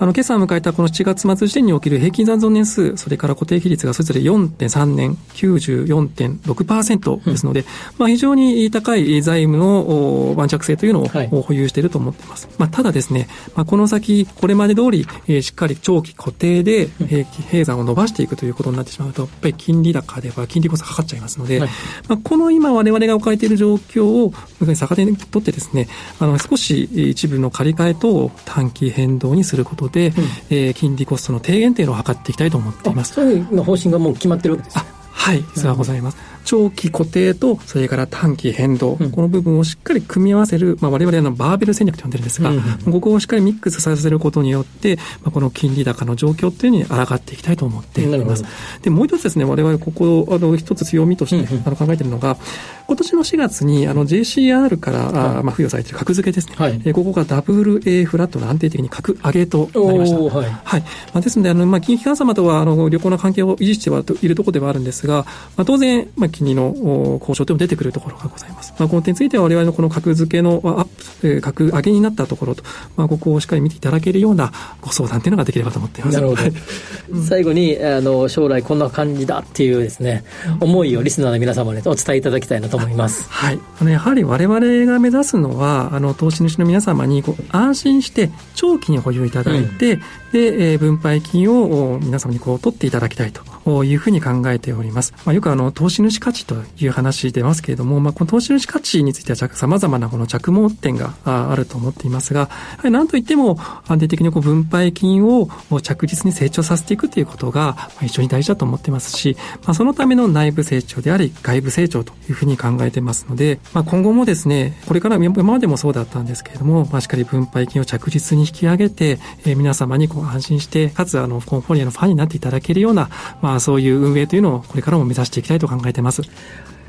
[0.00, 7.66] あの、今朝迎えたこの7月末時点における平均残存年数、それから固定比率がそれぞれ4.3年、94.6%ですので、うん、
[7.98, 12.46] まあ非常に高い財務の盤石性というのを保有していると思っています。
[12.46, 21.68] はい、まあただですね、まあこの先、これまで通り、えー、しっかり長期固定で、えー、残を伸ばしていくということになってしまうと、やっぱり金利高では金利こそかかっちゃいますので、はい、
[22.08, 24.32] まあこの今我々が置かれている状況を、
[24.76, 25.88] 逆手にとってですね、
[26.20, 30.14] あの少し一部の借り換え等短期変動にすることで、うん、
[30.50, 33.14] えー、金利コストの低減というのを図っていきたいと思っています。
[33.14, 36.38] そういう方針がもう決まってるわけですかはい、実はございます。
[36.48, 48.44] 長期固定と、それから短期変動、うん、この部分をしっかり組み合わせる、まあ、我々のバーベル戦略と呼んでるんですが、うんうん、ここをしっかりミックスさせることによって、まあ、この金利高の状況っていうのに抗っていきたいと思っています。
[48.80, 52.38] で、もう一つですね、我々ここ、あの、一つ強みとして、あの考えているのが、
[52.86, 56.54] 今年の4月に、あの、JCR から、はい、あまあ、付与されている格付けですね。
[56.56, 60.18] はい、えここが WA フラットの安定的に格上げとなりました。
[60.18, 60.50] はい。
[60.64, 60.80] はい。
[60.80, 65.24] まあ、ですので、あの、まあ、金融機関様とは、あの、良好な関係を維持してはいるところではあるんですが、
[65.56, 66.72] まあ、当然、まあ、金利の
[67.20, 68.72] 交渉でも出てくるところがございます。
[68.78, 70.84] まあ、この点については我々のこの格付けのアッ
[71.20, 72.62] プ、え格上げになったところと、
[72.96, 76.14] まあ、ここをしっかり見ていただけるようなご相談というのができればと思っています。
[76.14, 77.22] なるほど。
[77.26, 80.24] 最後に、あの、将来こんな感じだっていうですね、
[80.60, 83.26] 思いをリスナーの皆様にお伝えいただきたいなと思います。
[83.28, 83.58] はい。
[83.80, 93.42] あの、やはり我々が目指すのは、あの、投資主の皆様にこう安心して長期に保有いただいて、うんで、えー、分配金を皆様にこう取っていただきたいと
[93.84, 95.12] いうふうに考えております。
[95.24, 102.50] まあ、よくあの、投資主価値という話出ますけれども、まあ、この投資主価値については様々なこの着目点があると思っていますが、
[102.82, 105.48] なんといっても安定的にこう分配金を
[105.82, 123.08] 着実に成長させていくということが非常に大事だと思っていますし、まあ、そのための内部成長であり外部成長というふうに考えてますので、まあ、今後もですね、これから今までもそうだったんですけれども、まあ、しっかり分配金を着実に引き上げて、えー、皆様にこう安心して、かつ、あの、コンフォリアのファンになっていただけるような、
[123.42, 126.22] まあ、そういう運営というのをこれからも目指していきたいと考えています。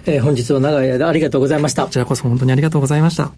[0.06, 1.84] えー、本日は長い間ありがとうございました。
[1.84, 3.32] こちらこそ本当にありがとうございました。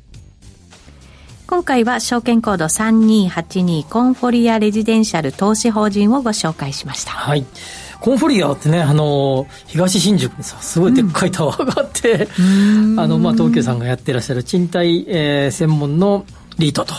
[1.48, 7.12] 今回は証券コード3282コンフォリアレジデンシャル投資法人をご紹介しました。
[7.12, 7.46] はい。
[8.00, 12.42] コンフォリアってね、あの、東新宿にさ、すごいでっかいタワーがあって、う
[12.96, 16.26] ん、あの、まあ、東急さんがやってらっしゃる賃貸、えー、専門の
[16.58, 16.94] リートと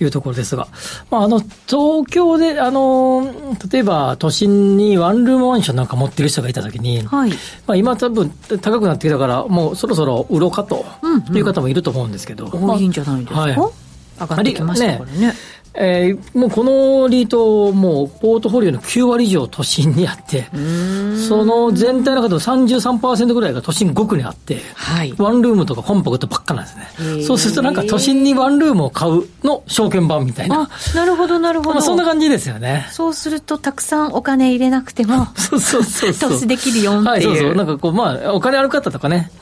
[0.00, 0.04] い。
[0.04, 0.70] うところですが、はい、
[1.10, 7.30] まあ、あの、東京で、あの、例えば都心にワンルームマンションなんか持ってる人がいたときに、はい、
[7.66, 10.84] まあ、今多分高くなってきたから、もうそろそろ売ろうかと
[11.32, 12.46] いう方もいると思うんですけど。
[12.46, 14.98] うんうん、多いんじゃないですか、はい、上がってきましたね。
[15.18, 15.34] ね
[15.76, 20.46] えー、もうこのリート、もうポートフォリオの9割以上都心にあって、
[21.28, 27.22] その全体の中でも33%ぐらいが都心5区にあって、はい、ワンルームとかコンパクトばっかなんですね。
[27.22, 30.70] そうするとなんか都心にワンルームを買うの証券版みたいな。
[30.70, 31.72] あ、なるほどなるほど。
[31.72, 32.86] まあ、そんな感じですよね。
[32.92, 36.30] そうするとたくさんお金入れなくても、 そうそうそうそう。
[36.30, 37.06] 投資できるよっていう。
[37.08, 37.54] はい、そうそう。
[37.56, 39.32] なんかこう、まあ、お金ある方とかね、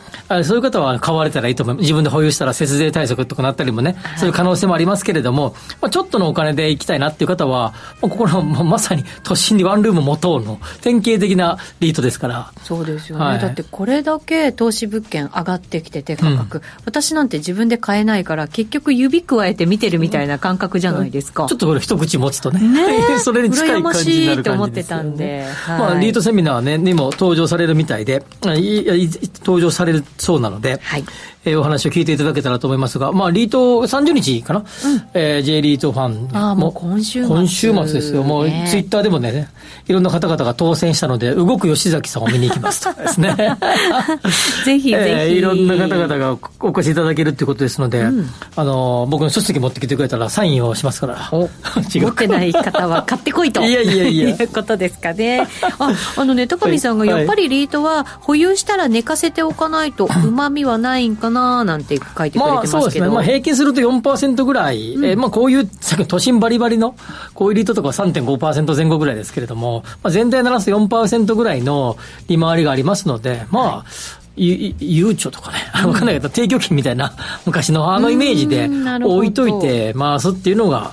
[0.44, 1.83] そういう方は買われたらいいと思います。
[1.83, 12.53] 自分で保有したら節税対策とかなったりもね、はい、そういう可能性もありますけれども、まあ、ちょっとのお金で行きたいなっていう方は、まあ、ここのまさに都心にワンルーム持とうの典型的なリートですから。
[12.62, 13.25] そうですよね。
[13.25, 21.46] はい、だってこれだけ投資物件上がってきてて価格、うん、私なんて自分で買えないから、結局指加えて見てるみたいな感覚じゃないですか。
[21.48, 22.61] ちょっとこれ一口持つとね。
[22.61, 24.59] ね それに近い感じになる感じですよ、ね。
[24.59, 25.46] 思ってたんで。
[25.66, 31.04] はい、まあ、リートセミナー、ね、にも登場されるみたいで、登場されるそうなので、はい、
[31.44, 34.66] えー、お話を聞いていただけたらと思いますが、まあ、リート30日かな、うん、
[35.14, 39.48] えー、J リートファンあもう今週末、今週末ですよ、もうツイッターでもね、
[39.88, 42.85] いろんな方々が当選したので、動く吉崎さんを見に行きます。
[42.85, 43.35] と かですね。
[44.64, 51.31] ぜひぜひ、えー、いろんな方々がお越しいただけるっていうことですので、うん、あの僕の書籍持ってきてくれたらサインをしますから。
[51.33, 53.62] 持ってない方は買ってこいと。
[53.62, 54.31] いやいやいや。
[54.31, 55.46] いうことですかね。
[55.78, 66.94] あ、あのね、高見さんがやっぱりリートは保有したら寝かせておかないと、うまみはないんかななんて書いてくれてますけど、まあ、そうですね、まあ、平均すると4%ぐらい、うん、えー、まあ、こういう、さっき都心バリバリの、
[67.34, 71.96] こういうリートとかは3.5%前後ぐらいですけれども、まあ、全体ならす4%ぐらいの
[72.28, 74.22] 利回りがありますので、まあ、はい。
[74.34, 77.12] ゆうちょとかね、 わかんないけど、提供金みたいな、
[77.44, 78.70] 昔のあのイメージで
[79.04, 80.92] 置いといて回すっていうのが、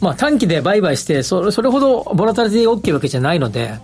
[0.00, 3.74] まあ短期で売買して、それそれほどボラタリティ大きいわけじゃないので、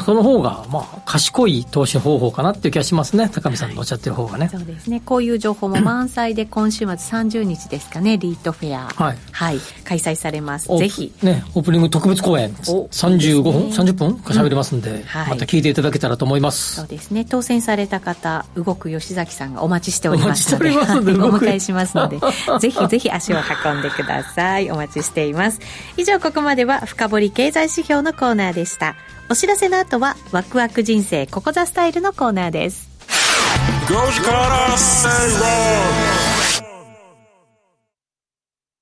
[0.00, 3.28] その方が、まあ、賢い投資方法かなっていう気がしますね。
[3.32, 5.02] 高見さんのおっしゃってる方がね、はい、そうですね。
[5.04, 8.88] こういう情報も満載で、今週末30日ですかね、リートフェア。
[8.88, 9.18] はい。
[9.30, 9.58] はい。
[9.84, 10.68] 開催されます。
[10.76, 11.12] ぜひ。
[11.22, 16.76] ね、オープニング特別公演、35分、ね、30分か喋りますんで、うんはい、また聞いていただけたらと思います。
[16.76, 17.24] そうですね。
[17.24, 20.74] 当選された方、動く吉崎さんがお待ちしておりますので、お
[21.32, 22.18] 迎えしますので、
[22.60, 24.70] ぜひぜひ足を運んでください。
[24.70, 25.60] お待ちしています。
[25.96, 28.96] 以上、ここまでは深掘経済指標のコーナーでした。
[29.32, 32.90] お知らせの後はワクワク人生ここザスタイルのコーナーです。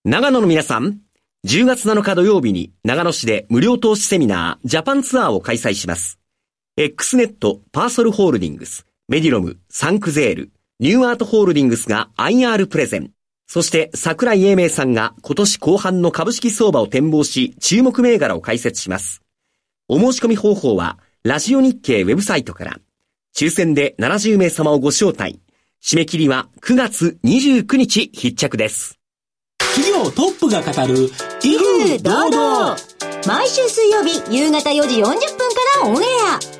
[0.05, 0.99] 長野の皆さん
[1.47, 6.19] 10月7日土曜日に長野市で無料投資セミナージャパンツアーを開催します。
[6.77, 13.13] X ネットパーソルホールディングスメディロムサンクゼールニューアートホールディングスが IR プレゼン。
[13.47, 19.23] そして桜井英明さんが今年後半の株式相場を展望し注目銘柄を解説します。
[19.93, 22.79] お申し込み方法は、ラジオ日経ウェブサイトから、
[23.35, 25.41] 抽選で70名様をご招待。
[25.83, 29.01] 締め切りは9月29日必着です。
[29.59, 31.11] 企業トップが語る、
[31.43, 32.77] 威風堂々。
[33.27, 35.17] 毎週水曜日夕方4時40分か
[35.83, 36.07] らオンエ
[36.57, 36.60] ア。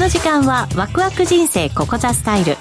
[0.00, 2.56] の時間はワクワク人生ここザスタイル。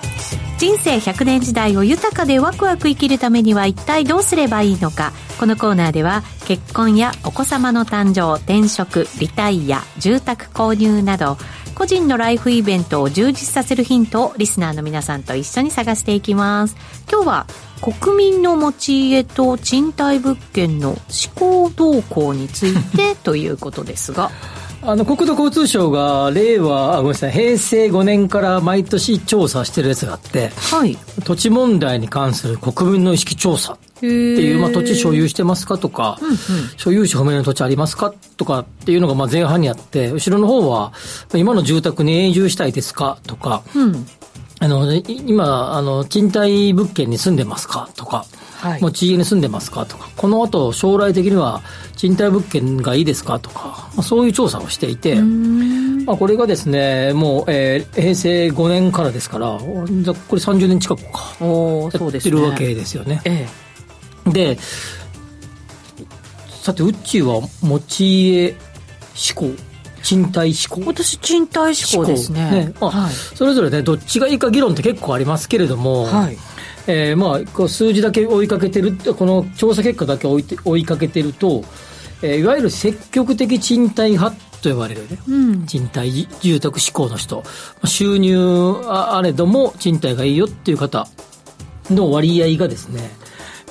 [0.58, 5.14] 人生100年時代を豊かでワクワク生きるためには一体どうすればいいのか。
[5.40, 11.38] このコーナーでは結婚やお子様の誕生転職リタイア住宅購入など
[11.76, 16.76] 個人のライフイベントを充実させるヒントをリスナーの皆さんと一緒に探していきます。
[17.10, 17.48] 今日は
[17.82, 21.00] 国民の持ち家と賃貸物件の思
[21.36, 24.30] 考動向についてということですが。
[24.82, 36.36] あの国土交通省が令和ごめんなさい平成5年から毎年調査してるやつがあって、はい、土地問題に関する国民の意識調査っていう、まあ、土地所有してますかとか、うんうん、
[36.78, 40.94] 所有者不明の土地ありますかとかっていうのがまあ前半にあって後ろの方は
[41.34, 44.06] 今の住宅に永住したいですかとか、うん、
[44.60, 48.26] あの今あの賃貸物件に住んでますかとか
[48.60, 49.86] はい、もう地域に住んでますか？
[49.86, 51.62] とか、この後将来的には
[51.96, 53.40] 賃貸物件がいいですか？
[53.40, 55.16] とか、まあ、そういう調査をしていて、
[56.06, 59.58] まあ、これがですね、もう、えー、平成5年からですから、
[60.02, 63.22] ざっくり30年近くか、おそうです、ね、やってるわけですよね。
[63.24, 63.48] え
[64.28, 64.32] え。
[64.32, 64.58] で
[66.62, 68.56] さてうちは持ち家
[69.16, 69.52] 志向？
[70.04, 70.82] 賃貸志向？
[70.86, 72.52] 私賃貸志向ですね。
[72.52, 76.38] ね、まあ、はい、それぞれねどっちがいいか議論って結構ありますけれども、はい
[76.92, 81.64] えー、まあこう数字だけ追いかけてるこの調査結果だけ追いて追いかけてると、
[82.24, 87.44] えー、いわゆる積極的賃貸派と呼ばれるね、うん、賃貸住宅志向の人
[87.86, 91.08] 収入あれども賃貸がいいよっていう方
[91.92, 93.12] の割合がですね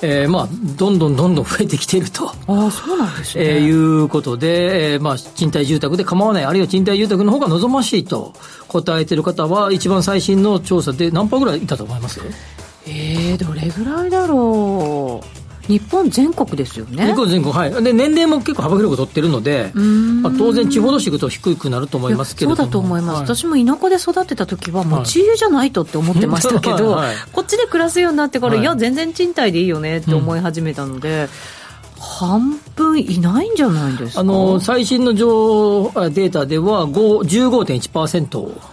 [0.01, 0.47] えー、まあ、
[0.77, 2.31] どんどんどんどん増えてきていると。
[2.47, 3.55] あそうなんですね。
[3.55, 8.33] えー、いうことで、えー、まあ、賃貸住宅で構わない、あるいは賃貸住宅の方が望ましいと
[8.69, 12.21] 答えている方は、一番最新の調査で何パーぐらいいたと思います？
[12.89, 15.39] えー、どれぐらいだろう。
[15.69, 17.05] 日本全国ですよね。
[17.05, 17.83] 日本全国、はい。
[17.83, 22.55] で、年齢も結構幅広く取ってるので、まあ、当然地方都市行くと低くなると思いますけれども。
[22.55, 31.29] そうだと思います、はい、私も田舎で育ってた時は、持ち家じゃないとって思ってましたけど、 はい、 こっちで暮らすようになってから、い、や、全然賃貸でいいよねって思い始めたので、うん
[31.99, 34.21] 半分いないんじゃないですか？
[34.21, 38.68] あの最新の情データでは15.1%です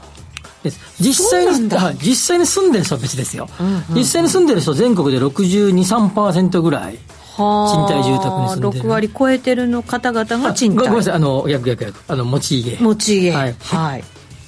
[1.01, 1.69] 実際に
[2.03, 6.99] 実際に住んでる人は別ですよ、うんうんうん、実際に住んでる人全国で623%ぐらい
[7.37, 8.85] 賃貸住宅に住んでる。
[8.85, 10.89] 6割超えてるの方々が賃貸。
[10.89, 11.15] ごめんなさい。
[11.15, 12.13] あの逆逆逆。
[12.13, 12.79] あの持ち家。
[12.79, 13.33] 持ち家。
[13.33, 14.05] はい、はい。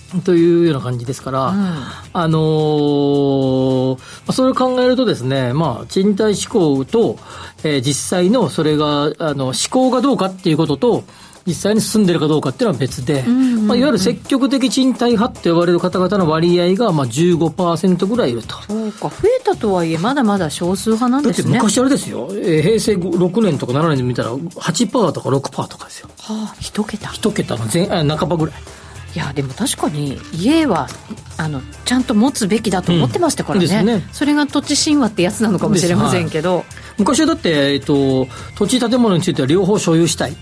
[0.25, 1.83] というような感じですから、うん、
[2.15, 7.19] あのー、それを考えるとですね、まあ、賃貸志向と、
[7.63, 11.05] えー、実際のそれが、あの、志向がどうかっていうことと、
[11.49, 18.55] 実際に進んでるかどうかっていうのは別で、まあ、いわゆる積極的賃貸派って呼ばれる方々の割合がまあ15%ぐらいいると。
[18.63, 21.45] そうか、増えたとはいえ、まだまだ少数派なんですね。
[21.45, 26.11] だって昔あれですよ、えー、平成6年とか7年で見たら8%とか6%とかですよ。
[26.19, 27.09] はあ、一桁。
[27.09, 28.55] 一桁の前半ばぐらい。
[29.15, 30.87] いやでも確かに家は
[31.39, 33.67] あのちゃんと持つべきだと思ってましたからね。
[33.67, 36.65] うんね、それが土地神話ってやつなのかもしれませんけど、はい、
[36.99, 38.27] 昔はだって、えっと、
[38.57, 40.33] 土地建物については両方所有したい、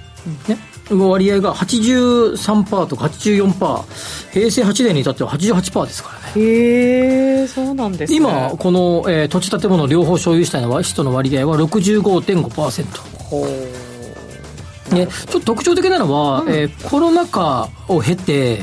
[0.49, 0.59] ね、
[0.91, 6.33] 割合が83%とか84%平成8年に至っては88%ですからね。
[6.37, 14.95] へえそうなんです、ね、今この、えー、土地建物両方所有したいのは人の割合は65.5%ほう。
[14.95, 18.61] ね、ちょっと特徴的なのは、うん、えー、コロナ禍を経て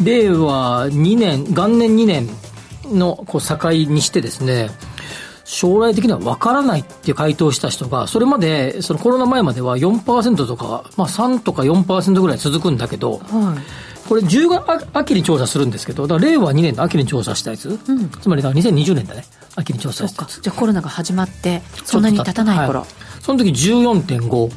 [0.00, 2.28] 令和2年元年2年
[2.92, 4.70] のこう境にしてですね
[5.50, 19.24] 将来的には分からないって回答した人が、それまで、そのコロナ前までは4%とか、まあ3とか4%ぐらい続くんだけど、はい、これ10月秋に調査するんですけど、だから令和2年の秋に調査したやつ、うん、つまりだ2020年だね、
[19.56, 20.40] 秋に調査したやつ。
[20.40, 22.80] じゃあコロナが始まって、そんなに経たない頃。
[22.80, 22.88] はい、
[23.20, 24.52] その時14.5、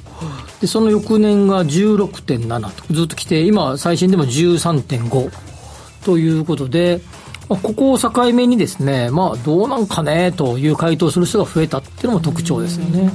[0.61, 2.93] で、その翌年が16.7と。
[2.93, 5.31] ずっと来て、今最新でも13.5
[6.05, 7.22] ということで、まあ、
[7.57, 13.11] ここを境目にですね、まあ、どうなんかねという回答する人が増えたっていうのも特徴ですよね。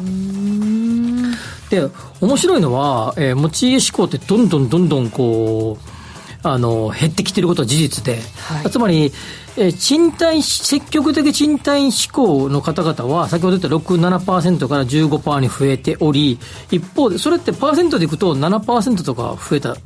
[1.70, 1.89] で、
[2.20, 5.99] 面白いのは、えー、持ち家志向ってどんどんどんどんこう、
[6.43, 9.12] あの、減ってきてることは事実で、はい、つまり、
[9.57, 16.39] えー、賃貸、積極的賃貸志向の方々は、先ほど言った6、7%から15%に増えており、
[16.70, 19.76] 一方で、それってパーセントでいくと7%とか増えた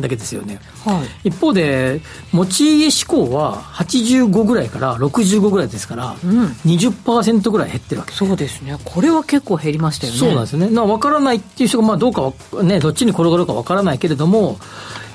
[0.00, 2.00] だけですよね、はい、一方で
[2.32, 8.12] 持ち家志向は85ぐらいから65ぐらいですから、うん、20%ぐらい減ってるわけ。
[8.12, 8.76] そうですね。
[8.84, 10.18] これは結構減りましたよね。
[10.18, 10.70] そうなんですね。
[10.70, 14.58] な分からないっていう人がまあどうかはねどっちに転がるか分からないけれども、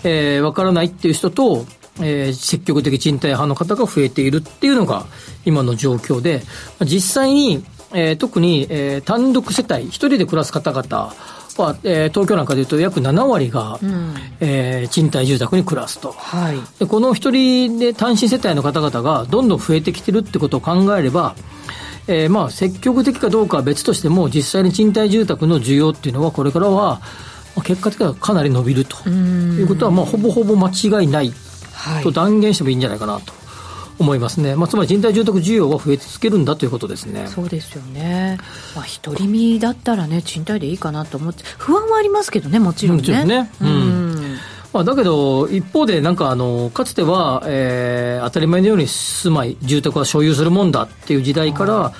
[0.03, 1.65] えー、分からないっていう人と
[1.99, 5.05] えー、積極的賃貸派の方が増えているっていうのが
[5.45, 6.43] 今の状況で、
[6.81, 11.13] 実際に、えー、特に、えー、単独世帯、一人で暮らす方々
[11.57, 21.35] は、えー、東京なんかでいうと約7割が、うん、えー、賃貸住宅に暮らすと、はい、でこの一人で単身世帯の方々がどんどん増えてきてるってことを考えれば、
[22.07, 27.01] えー、まあ積極的かどうかは別としても実際に賃貸住宅の需要っていうのはこれからは
[27.63, 29.09] 結果的にはかなり伸びると。
[29.09, 31.33] いうことは、まあ、ほぼほぼ間違いない
[32.03, 33.33] と断言してもいいんじゃないかなと。
[33.99, 37.27] 思いますね、まあ、つまり人体住宅需要は増え続けるんだということですね。
[37.27, 38.37] そうですよね、
[38.75, 43.01] まあ、独り身だったらね、賃貸でいいかなと思って、不安はありますけどね、もちろんね。
[43.01, 44.37] もちろんね、うん、うん。
[44.73, 51.93] まあ、だけど、一方で、なんかあの、かつては、えー、当たり前のように住まい、住宅は所有するもんだっていう時代から、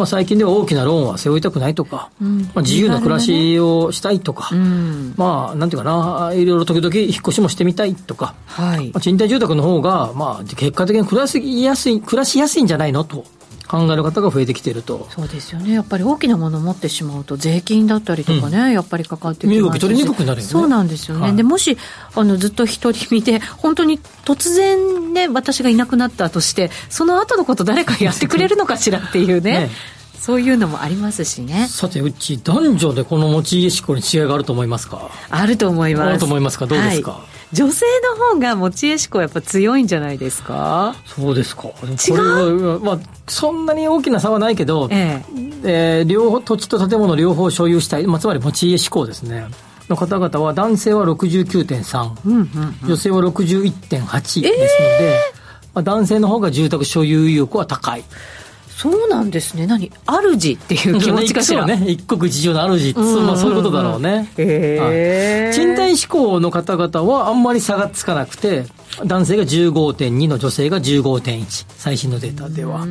[0.00, 13.26] まあ、最近では大きなローンは背負いたくないとか、うん、まあ、自由な暮らしをしたいとか、うん、まあ、なんていうかな、いろいろ時々引っ越しもしてみたいとか、はい、まあ、賃貸住宅の方が、まあ、結果的に暮らしやすい、暮らしやすいんじゃないのと。
[13.70, 15.06] 考える方が増えてきていると。
[15.10, 20.42] そうですよね、やっぱり大きなものを持ってしまうと、税金だったりとかね、うん、やっぱりかかってき取りにくくなるよね。
[20.42, 21.78] そうなんですよね、はい、でもし
[22.16, 29.52] あのずっと独り身で、本当に突然ね、私がいなくなったとして、その後のこと、誰かやってくれるのかしらっていうね。
[29.70, 29.70] ね
[30.18, 31.66] そういうのもありますしね。
[31.66, 35.10] さてうち男女でこの持ち家志向に違いがあると思いますか？
[35.30, 36.08] あると思います。
[36.08, 36.66] あると思いますか？
[36.66, 37.84] どうですか、はい女性
[38.18, 40.94] の方が持ち家志向やっぱ強いんじゃないですか？
[41.04, 41.68] そうですか。
[41.84, 42.80] 違う？
[42.80, 45.22] まあ、そんなに大きな差はないけど、え
[45.64, 49.46] ええー、両方、土地と建物両方所有したい、まあ、つまり持ち家志向ですね。
[49.88, 52.40] の方々は男性は69.3、うんうん
[52.82, 54.52] うん、女性は61.8ですので、
[55.02, 58.04] えー、まあ、男性の方が住宅所有意欲は高い。
[58.80, 59.66] そうなんですね。
[59.66, 59.92] 何？
[60.06, 61.66] 主っていう気持ちかしら。
[61.66, 61.84] ね。
[61.86, 64.32] 一国一城の主、うんうん、まあそういうことだろうね。
[64.38, 68.64] へ、はい、賃貸志向の方々はあんまり差がつかなくて、
[69.04, 71.66] 男性が15.2の女性が15.1。
[71.76, 72.86] 最新のデータでは。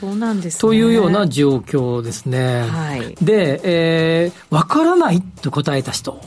[0.00, 0.60] そうなんですね。
[0.62, 2.62] というような状況ですね。
[2.62, 3.14] はい。
[3.22, 6.18] で、えー、わからないと答えた人。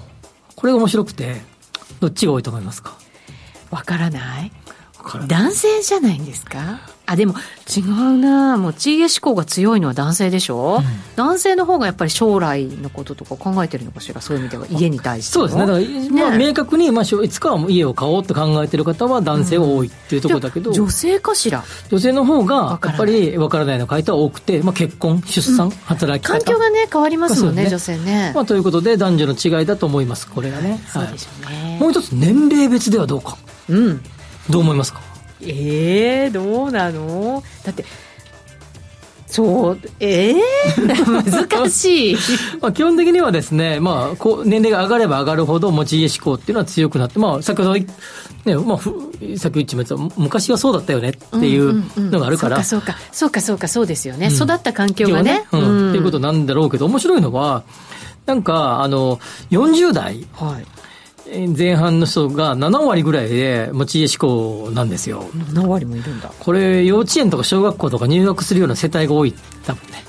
[0.56, 1.42] これが面白くて、
[2.00, 2.96] どっちが多いと思いますか？
[3.72, 4.52] わからない
[5.28, 6.82] 男性じゃないんですか？
[7.12, 7.36] あ、でも
[7.76, 10.84] 違うなもう地家志向が強いのは男性でしょ、うん、
[11.16, 14.22] 男性の方がやっぱり将来のこととか考えてるのかしら？
[14.22, 15.62] そういう意味では家に対してそうですね。
[15.62, 21.64] だから、ね、まあ、明確に、まあ、いつかは家を買おうって考えてる方は男性が多いっていうところだけど、うん、女性かしら？
[21.90, 26.40] 女性の方が、やっぱり分からないの回答は多くて、まあ、結婚、出産、うん、働き方。
[26.40, 28.32] 環境がね、変わりますもんね、ね女性ね。
[28.34, 30.80] まあ、ということで、男女の違いだと思います、これがね。
[30.88, 31.72] そうでしょうね。
[31.72, 33.38] はい、もう一つ、年齢別ではどうか。
[33.70, 34.02] うん。
[34.50, 35.02] どう思いますか？
[35.44, 37.44] ええー、どうなの？
[37.64, 37.86] だって
[39.32, 42.18] そう、ええー、難しい。
[42.60, 47.86] まあ基本的にはですね、まあ、こう、年齢が上がれば上がるほど持ち家志向っていうのは強くなって、まあ、先ほど、ね、
[48.46, 48.78] まあ、
[49.38, 52.58] さっき言っちまった昔はそうだったよねっていうのがあるから。
[52.58, 54.28] うんうんうん、そうか、そうか、そうか、そうですよね。
[54.28, 55.46] うん、育った環境がね。
[55.54, 55.90] うん。
[55.92, 57.64] っていうことなんだろうけど、面白いのは、
[58.26, 59.18] なんか、あの、
[59.52, 60.28] 40代。
[60.34, 60.81] はい。
[61.58, 65.24] 前半の人が7割ぐらいで持ち家志向なんですよ。
[65.34, 66.32] 7割もいるんだ。
[66.38, 69.34] これ、幼稚園とか小学校とか入学するような世帯が多い、
[69.66, 70.04] 多分ね。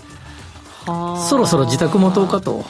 [1.29, 2.65] そろそろ自宅持とうかと。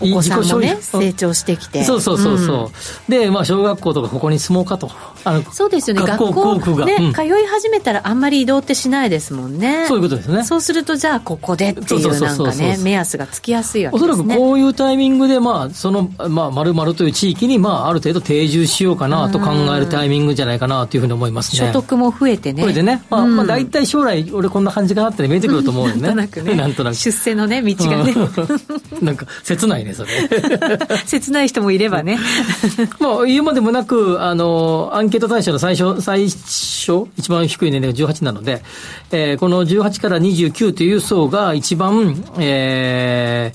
[0.00, 1.84] お子さんもね成長してきて。
[1.84, 2.70] そうそうそうそう、うん、
[3.08, 4.90] でまあ小学校とかここに住もうかと。
[5.24, 6.02] あのそうですよね。
[6.06, 9.86] 学校学校ね、うん、通い始めたらあんまり移動ってしないですもんね。
[9.88, 10.44] そういうことですね。
[10.44, 14.12] そうするとじゃあここでっていうなんかね目安がつきやすいわけですね。
[14.12, 21.66] おそらくこういうタイミングでまあそのまあ丸々という地域にまあある程度定住しようかなと考えるタイミングじゃないかなというふうに思いますね。
[21.66, 22.62] 所得も増えてね。
[22.62, 23.02] 増えてね。
[23.10, 26.02] まあ、うん、まあ大体将来俺こんな感じかなって見えてくると思うよね。
[26.06, 26.96] なんとなくね なんとなく。
[26.96, 28.14] 出世のね道がね。
[29.02, 30.10] なんか切ないねそれ
[31.06, 32.18] 切ない人もいればね。
[33.00, 38.62] まあ、言うまでもなく、あの、アンケート対象の最初、最初、一番低い年齢が18なので、
[39.10, 43.52] えー、この18から29という層が一番、え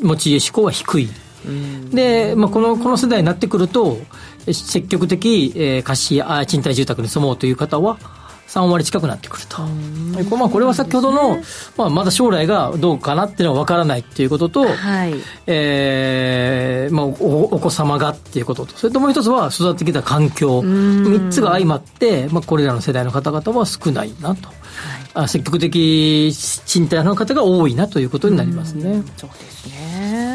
[0.00, 1.08] ー、持ち家志向は低い。
[1.90, 3.98] で、まあ、この、この世代になってくると、
[4.52, 7.98] 積極的、えー、貸しあ賃貸住宅に住もうという方は、
[8.48, 9.62] 3割近くなってくると。
[10.36, 11.38] まあ、これは先ほどの、
[11.76, 15.14] まあ、まだ将来がどうかなっていうのは分からないっていうことと、はい、
[15.46, 24.48] えー、まあお、お子様がっていうことと、それともう一つは育ってきた環境、3つが相まって、まあ、これらの世代の方々は少ないなと。
[25.14, 26.32] はい、積極的
[26.66, 29.02] 賃貸の方が多いなということになりますね。
[29.16, 30.33] そうですね。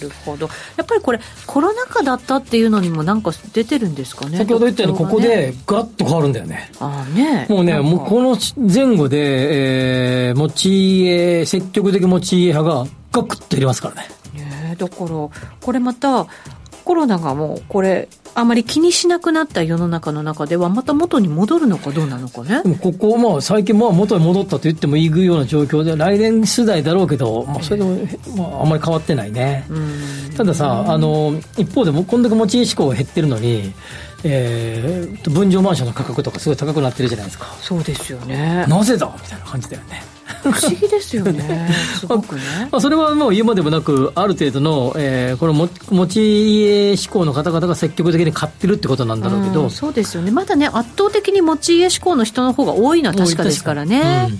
[0.00, 0.48] るほど。
[0.76, 4.38] やっぱりこれコロナ禍だったっていうのにもなんか出てるんですかね？
[4.38, 6.72] 先ほど言ったようにここでガッと変わるんだよね。
[6.80, 7.46] ああね。
[7.48, 14.08] もうねもうこの前後で、えー、持ち家積極的持ち家派がガクッと減りますからね。
[14.34, 16.26] ねだからこれまた
[16.84, 22.62] コロナがもうこれあまり気にしなくなった世の中の中ではまた元に戻るのかどうなのかね。
[22.80, 27.96] ここまあ最近まあ元に戻ったと言ってもいいような状況で来年次第だろうけど、まあ、それでも、
[28.36, 29.66] まあ、あんまり変わってないね。
[30.36, 33.72] たださあの一方でもこんだけ持ち家志向が減ってるのに
[34.24, 37.46] えー、分譲マンションの価格とかすごい高くなってるじゃないですか。
[37.60, 38.66] そうですよね。
[38.68, 40.02] なぜだみたいな感じだよね。
[40.42, 41.70] 不思議ですよね。
[41.98, 50.30] すごくね、まあ、それはもう言うまでもなくある程度の、えー、この持ち家志向の方々が積極的に買ってるってことなんだろうけど、うん、そうですよね。
[50.30, 54.30] まだね圧倒的に持ち家志向の人の方が多いのは確かですからね、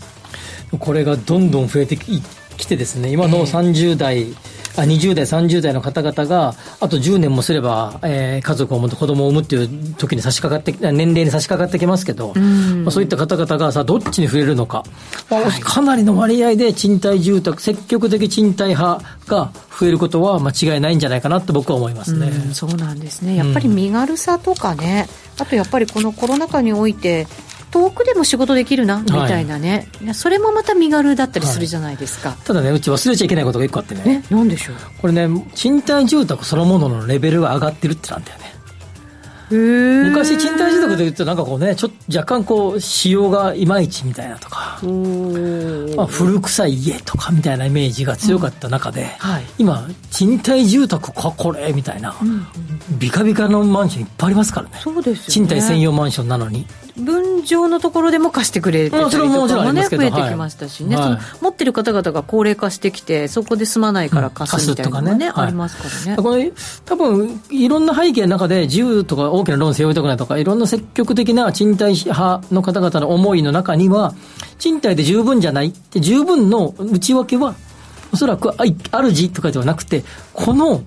[0.72, 2.22] うん、これがどんどん増えてき
[2.66, 3.10] てですね。
[3.10, 4.34] 今の30代、えー
[4.76, 14.84] あ20代、30代の方々が、あと10年もすれば、えー、家族を持って子供を産むっていう時に差し掛かって、年齢に差し掛かってきますけど、まあ、そういった方々がさ、どっちに触れるのか、
[15.28, 22.30] はい、かなりの割合で賃貸住宅、積極的賃貸派が増えることは間違いないんじゃないかなと僕は思いますね。
[22.50, 23.36] うそうなんですね。
[23.36, 25.08] やっぱり身軽さとかね、
[25.38, 27.26] あとやっぱりこのコロナ禍において、
[27.70, 34.24] 遠くでも仕事できるなみたいなね、はい、それもまた身軽だったりするじゃないですか、はい、ただねうち忘れちゃいけないことが一個あってね。
[34.30, 34.76] 何でしょう？
[35.00, 38.50] これね賃貸住宅そのもののレベルが上がってるってなんだよね。
[39.52, 44.78] 昔賃貸住宅で言うとなんかこうねちょっと若干こう仕様がいまいちみたいなとか、
[45.96, 52.46] まあ、古臭い家とかみたいなイメージが強かった中で、うんはい、今賃貸住宅かこれみたいな、うん、
[53.00, 54.78] ビカビカのマンションいっぱいありますからね。
[54.80, 56.64] そうです、ね、賃貸専用マンションなのに。
[56.96, 65.32] 分譲のところでも貸してくれてたりとかもね、増えてきましたしね、はい、持ってる方々が高齢化してきて、そこで住まないから貸すみたいなのがね、うん、ね。
[65.34, 66.22] ありますからね。
[66.22, 66.53] これ
[66.84, 74.14] 多分いろんな背景の中で、自由とか大きなローン背負いたくないとか、いろんな積極的な賃貸派の方々の思いの中には、
[74.59, 77.55] 賃貸で十分じゃないって、十分の内訳は、
[78.12, 80.82] おそらく主とかではなくて、この、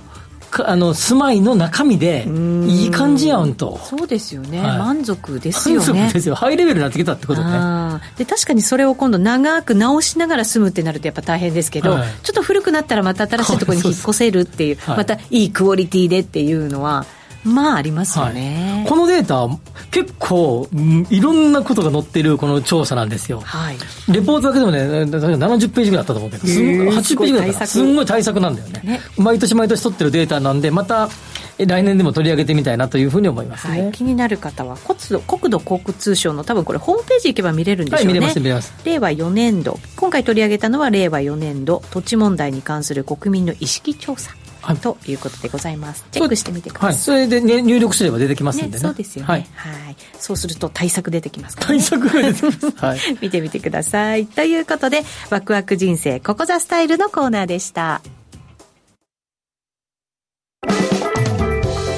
[0.70, 2.28] あの住まいの中身で
[2.68, 3.80] いい感じやんと。
[3.84, 5.88] そうですよね、はい、満足ですよね。
[5.94, 6.36] 満足ですよ。
[6.36, 8.00] ハイレベルになってきたってことね。
[8.18, 17.06] で確かにそれを今度長く直しながら住むってなるとやっぱ大変ですけど、はい、ちょっと古くなったらまた新しいところに引っ越せるっていうまたいいクオリティでっていうのは
[17.44, 19.48] まあありますよね、はい、このデータ
[19.92, 20.68] 結構
[21.10, 23.78] いろんなことが載ってるこの調査なんですよ、はい、
[24.10, 27.68] レポートだけでもね70ページぐらいあったと思うけどす80ページぐらいだった。
[27.68, 31.10] すんごい対策なんだよね、ね、毎年毎年取ってるデータなんでまた
[31.58, 38.74] 来年でも取り上げてみたいなというふうに思います、ね、はい、気になる方は国土国土交通省の多分これホームページ行けば見れるんでしょうね、はい、見れます見れます。
[38.86, 39.80] 令和4年度。
[39.96, 41.84] 今回取り上げたのは令和4年度。
[41.92, 46.06] 土地問題に関する国民の意識調査はい、ということでございます。
[46.12, 54.26] チェックしてみてください、はい、それで、ね、入力すれば出てきますんでね、ね、そうですよね、はい、はい、そうすると対策出てきますから、ね、対策が出てきます、はい、 見てみてください。
[54.26, 58.02] ということでワクワク人生ここザスタイルのコーナーでした。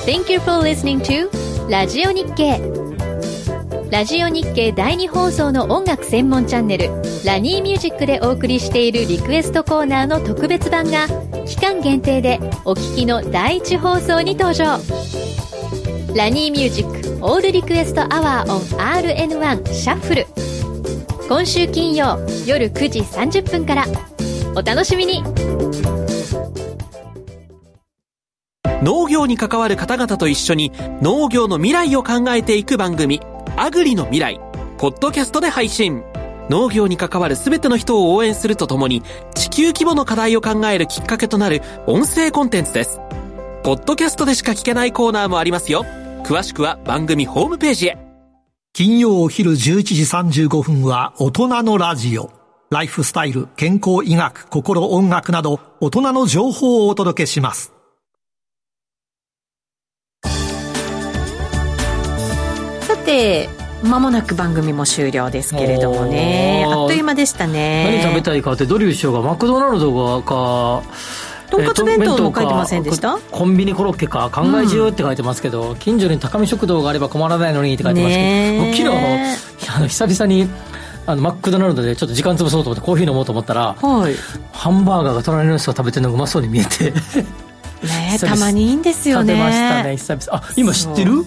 [0.06, 1.30] Thank you for listening to
[1.70, 2.86] ラジオ日経。
[3.92, 6.90] ラジオ日経第2放送の音楽専門チャンネル
[7.24, 11.08] ラニーミュージックでお送りしているリクエストコーナーの特別版が
[11.46, 14.80] 期間限定でお聴きの第1放送に登場。
[16.16, 20.26] ラニーミュージックオールリクエストアワーオン RN1 シャッフル。
[21.28, 23.86] 今週金曜夜9時30分から。
[24.56, 25.24] お楽しみに。
[28.82, 30.72] 農業に関わる方々と一緒に
[31.02, 33.20] 農業の未来を考えていく番組
[33.58, 34.40] アグリの未来
[34.78, 36.04] ポッドキャストで配信。
[36.50, 39.02] 農業に関わる全ての人を応援するとともに、
[39.34, 43.00] 地球規模の課題を考えるきっかけとなる音声コンテンツです。
[43.64, 45.86] ポッドキャストでしか聞けないコーナーもありますよ。
[46.24, 47.98] 詳しくは番組ホームページへ。
[48.74, 52.32] 金曜お昼11時35分は大人のラジオ。
[52.72, 57.72] ライフスタイル、健康医学、心音楽など大人の情報をお届けします。
[62.82, 63.48] さて、
[63.86, 66.66] まもなく番組も終了ですけれどもね。
[66.68, 68.02] あっという間でしたね。
[68.02, 70.84] 何食べたいかってドリュー師匠がマクドナルドがか
[71.50, 73.18] とんかつ弁当も書いてませんでした？
[73.32, 78.78] コンビニコロッケか考え中って書いてますけど、うん、近所に高見食堂があれば困らないのにって書いてますけど、昨
[79.70, 80.50] 日あの久々に
[81.06, 84.16] あのマクドナルドでちょっと時間潰そうと思ってコーヒー飲もうと思ったら、はい、
[84.52, 86.92] ハンバーガーが隣の人が食べてるのがうまそうに見えて。
[86.92, 89.34] ねたまにいいんですよね。
[89.34, 90.44] 食べましたね久々。
[90.44, 91.24] あ今知ってる？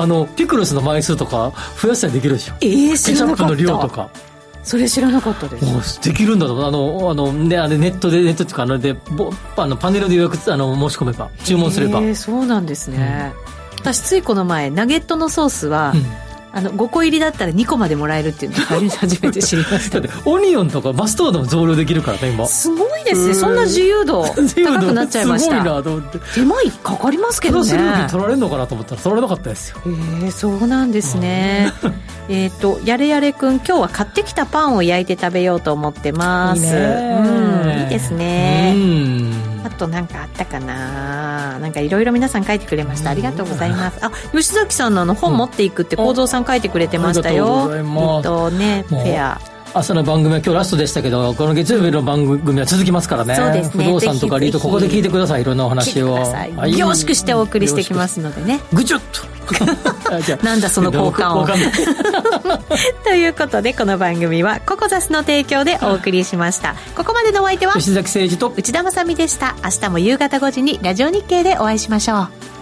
[0.00, 2.54] あのピクルスの枚数とか増やしたりできるでしょ？
[2.60, 4.10] ええー、知らなかったケチャップの量とか。
[4.64, 6.00] それ知らなかったです。
[6.02, 12.00] できるんだとあのあの、ね、あれネットでネットっていうかあのでぼあのパネルで予約あの申し込めば注文すれば。
[12.00, 13.32] ええそうなんですね、
[13.72, 20.00] うん、私ついこの前ナゲットのソースは、うんあの5個入りだったら2個までもらえるっていうのを初めて知りました。
[20.24, 22.46] オニオンとかマスタードも増量できるからね今。
[22.46, 24.34] すごいですねそんな自由度高
[24.78, 25.50] くなっちゃいました。
[25.50, 26.18] すごいなと思って。
[26.34, 27.70] 手間かかりますけどね。
[27.70, 29.76] プラス料金取られるのかなと思ったら取られなかったですよ。
[29.86, 31.72] へえそうなんですね。
[32.28, 36.64] えっとやれやれくん今日は買ってきたパンを焼いて食べようと思ってます。
[36.64, 41.58] いい,、うん、いいですねあと何かあったかな。
[41.58, 43.10] なんかいろいろ皆さん書いてくれました。
[43.10, 43.98] ありがとうございます。
[44.04, 47.70] あ吉崎さんのあの本持っていくって幸三さん書いてくれてましたよ。
[47.74, 49.40] えっとねフェア。
[49.74, 53.34] 朝の番組は今日ラストでしたけどこの月曜日の番組は続きますからね。
[53.34, 53.84] そうですね。
[53.84, 55.42] 不動産とかリートここで聞いてください。
[55.42, 56.16] いろんなお話を。
[56.66, 58.60] 凝縮してお送りしてきますのでね。
[58.72, 59.37] ぐちゅっと
[60.42, 61.46] なんだその交換を
[63.04, 66.74] ということでこの番組はココザスの提供でお送りしました。
[66.96, 69.56] ここまでのお相手は吉崎誠二と内田まさみでした。
[69.64, 72.57] 明日も夕方5時にラジオ日経でお会いしましょう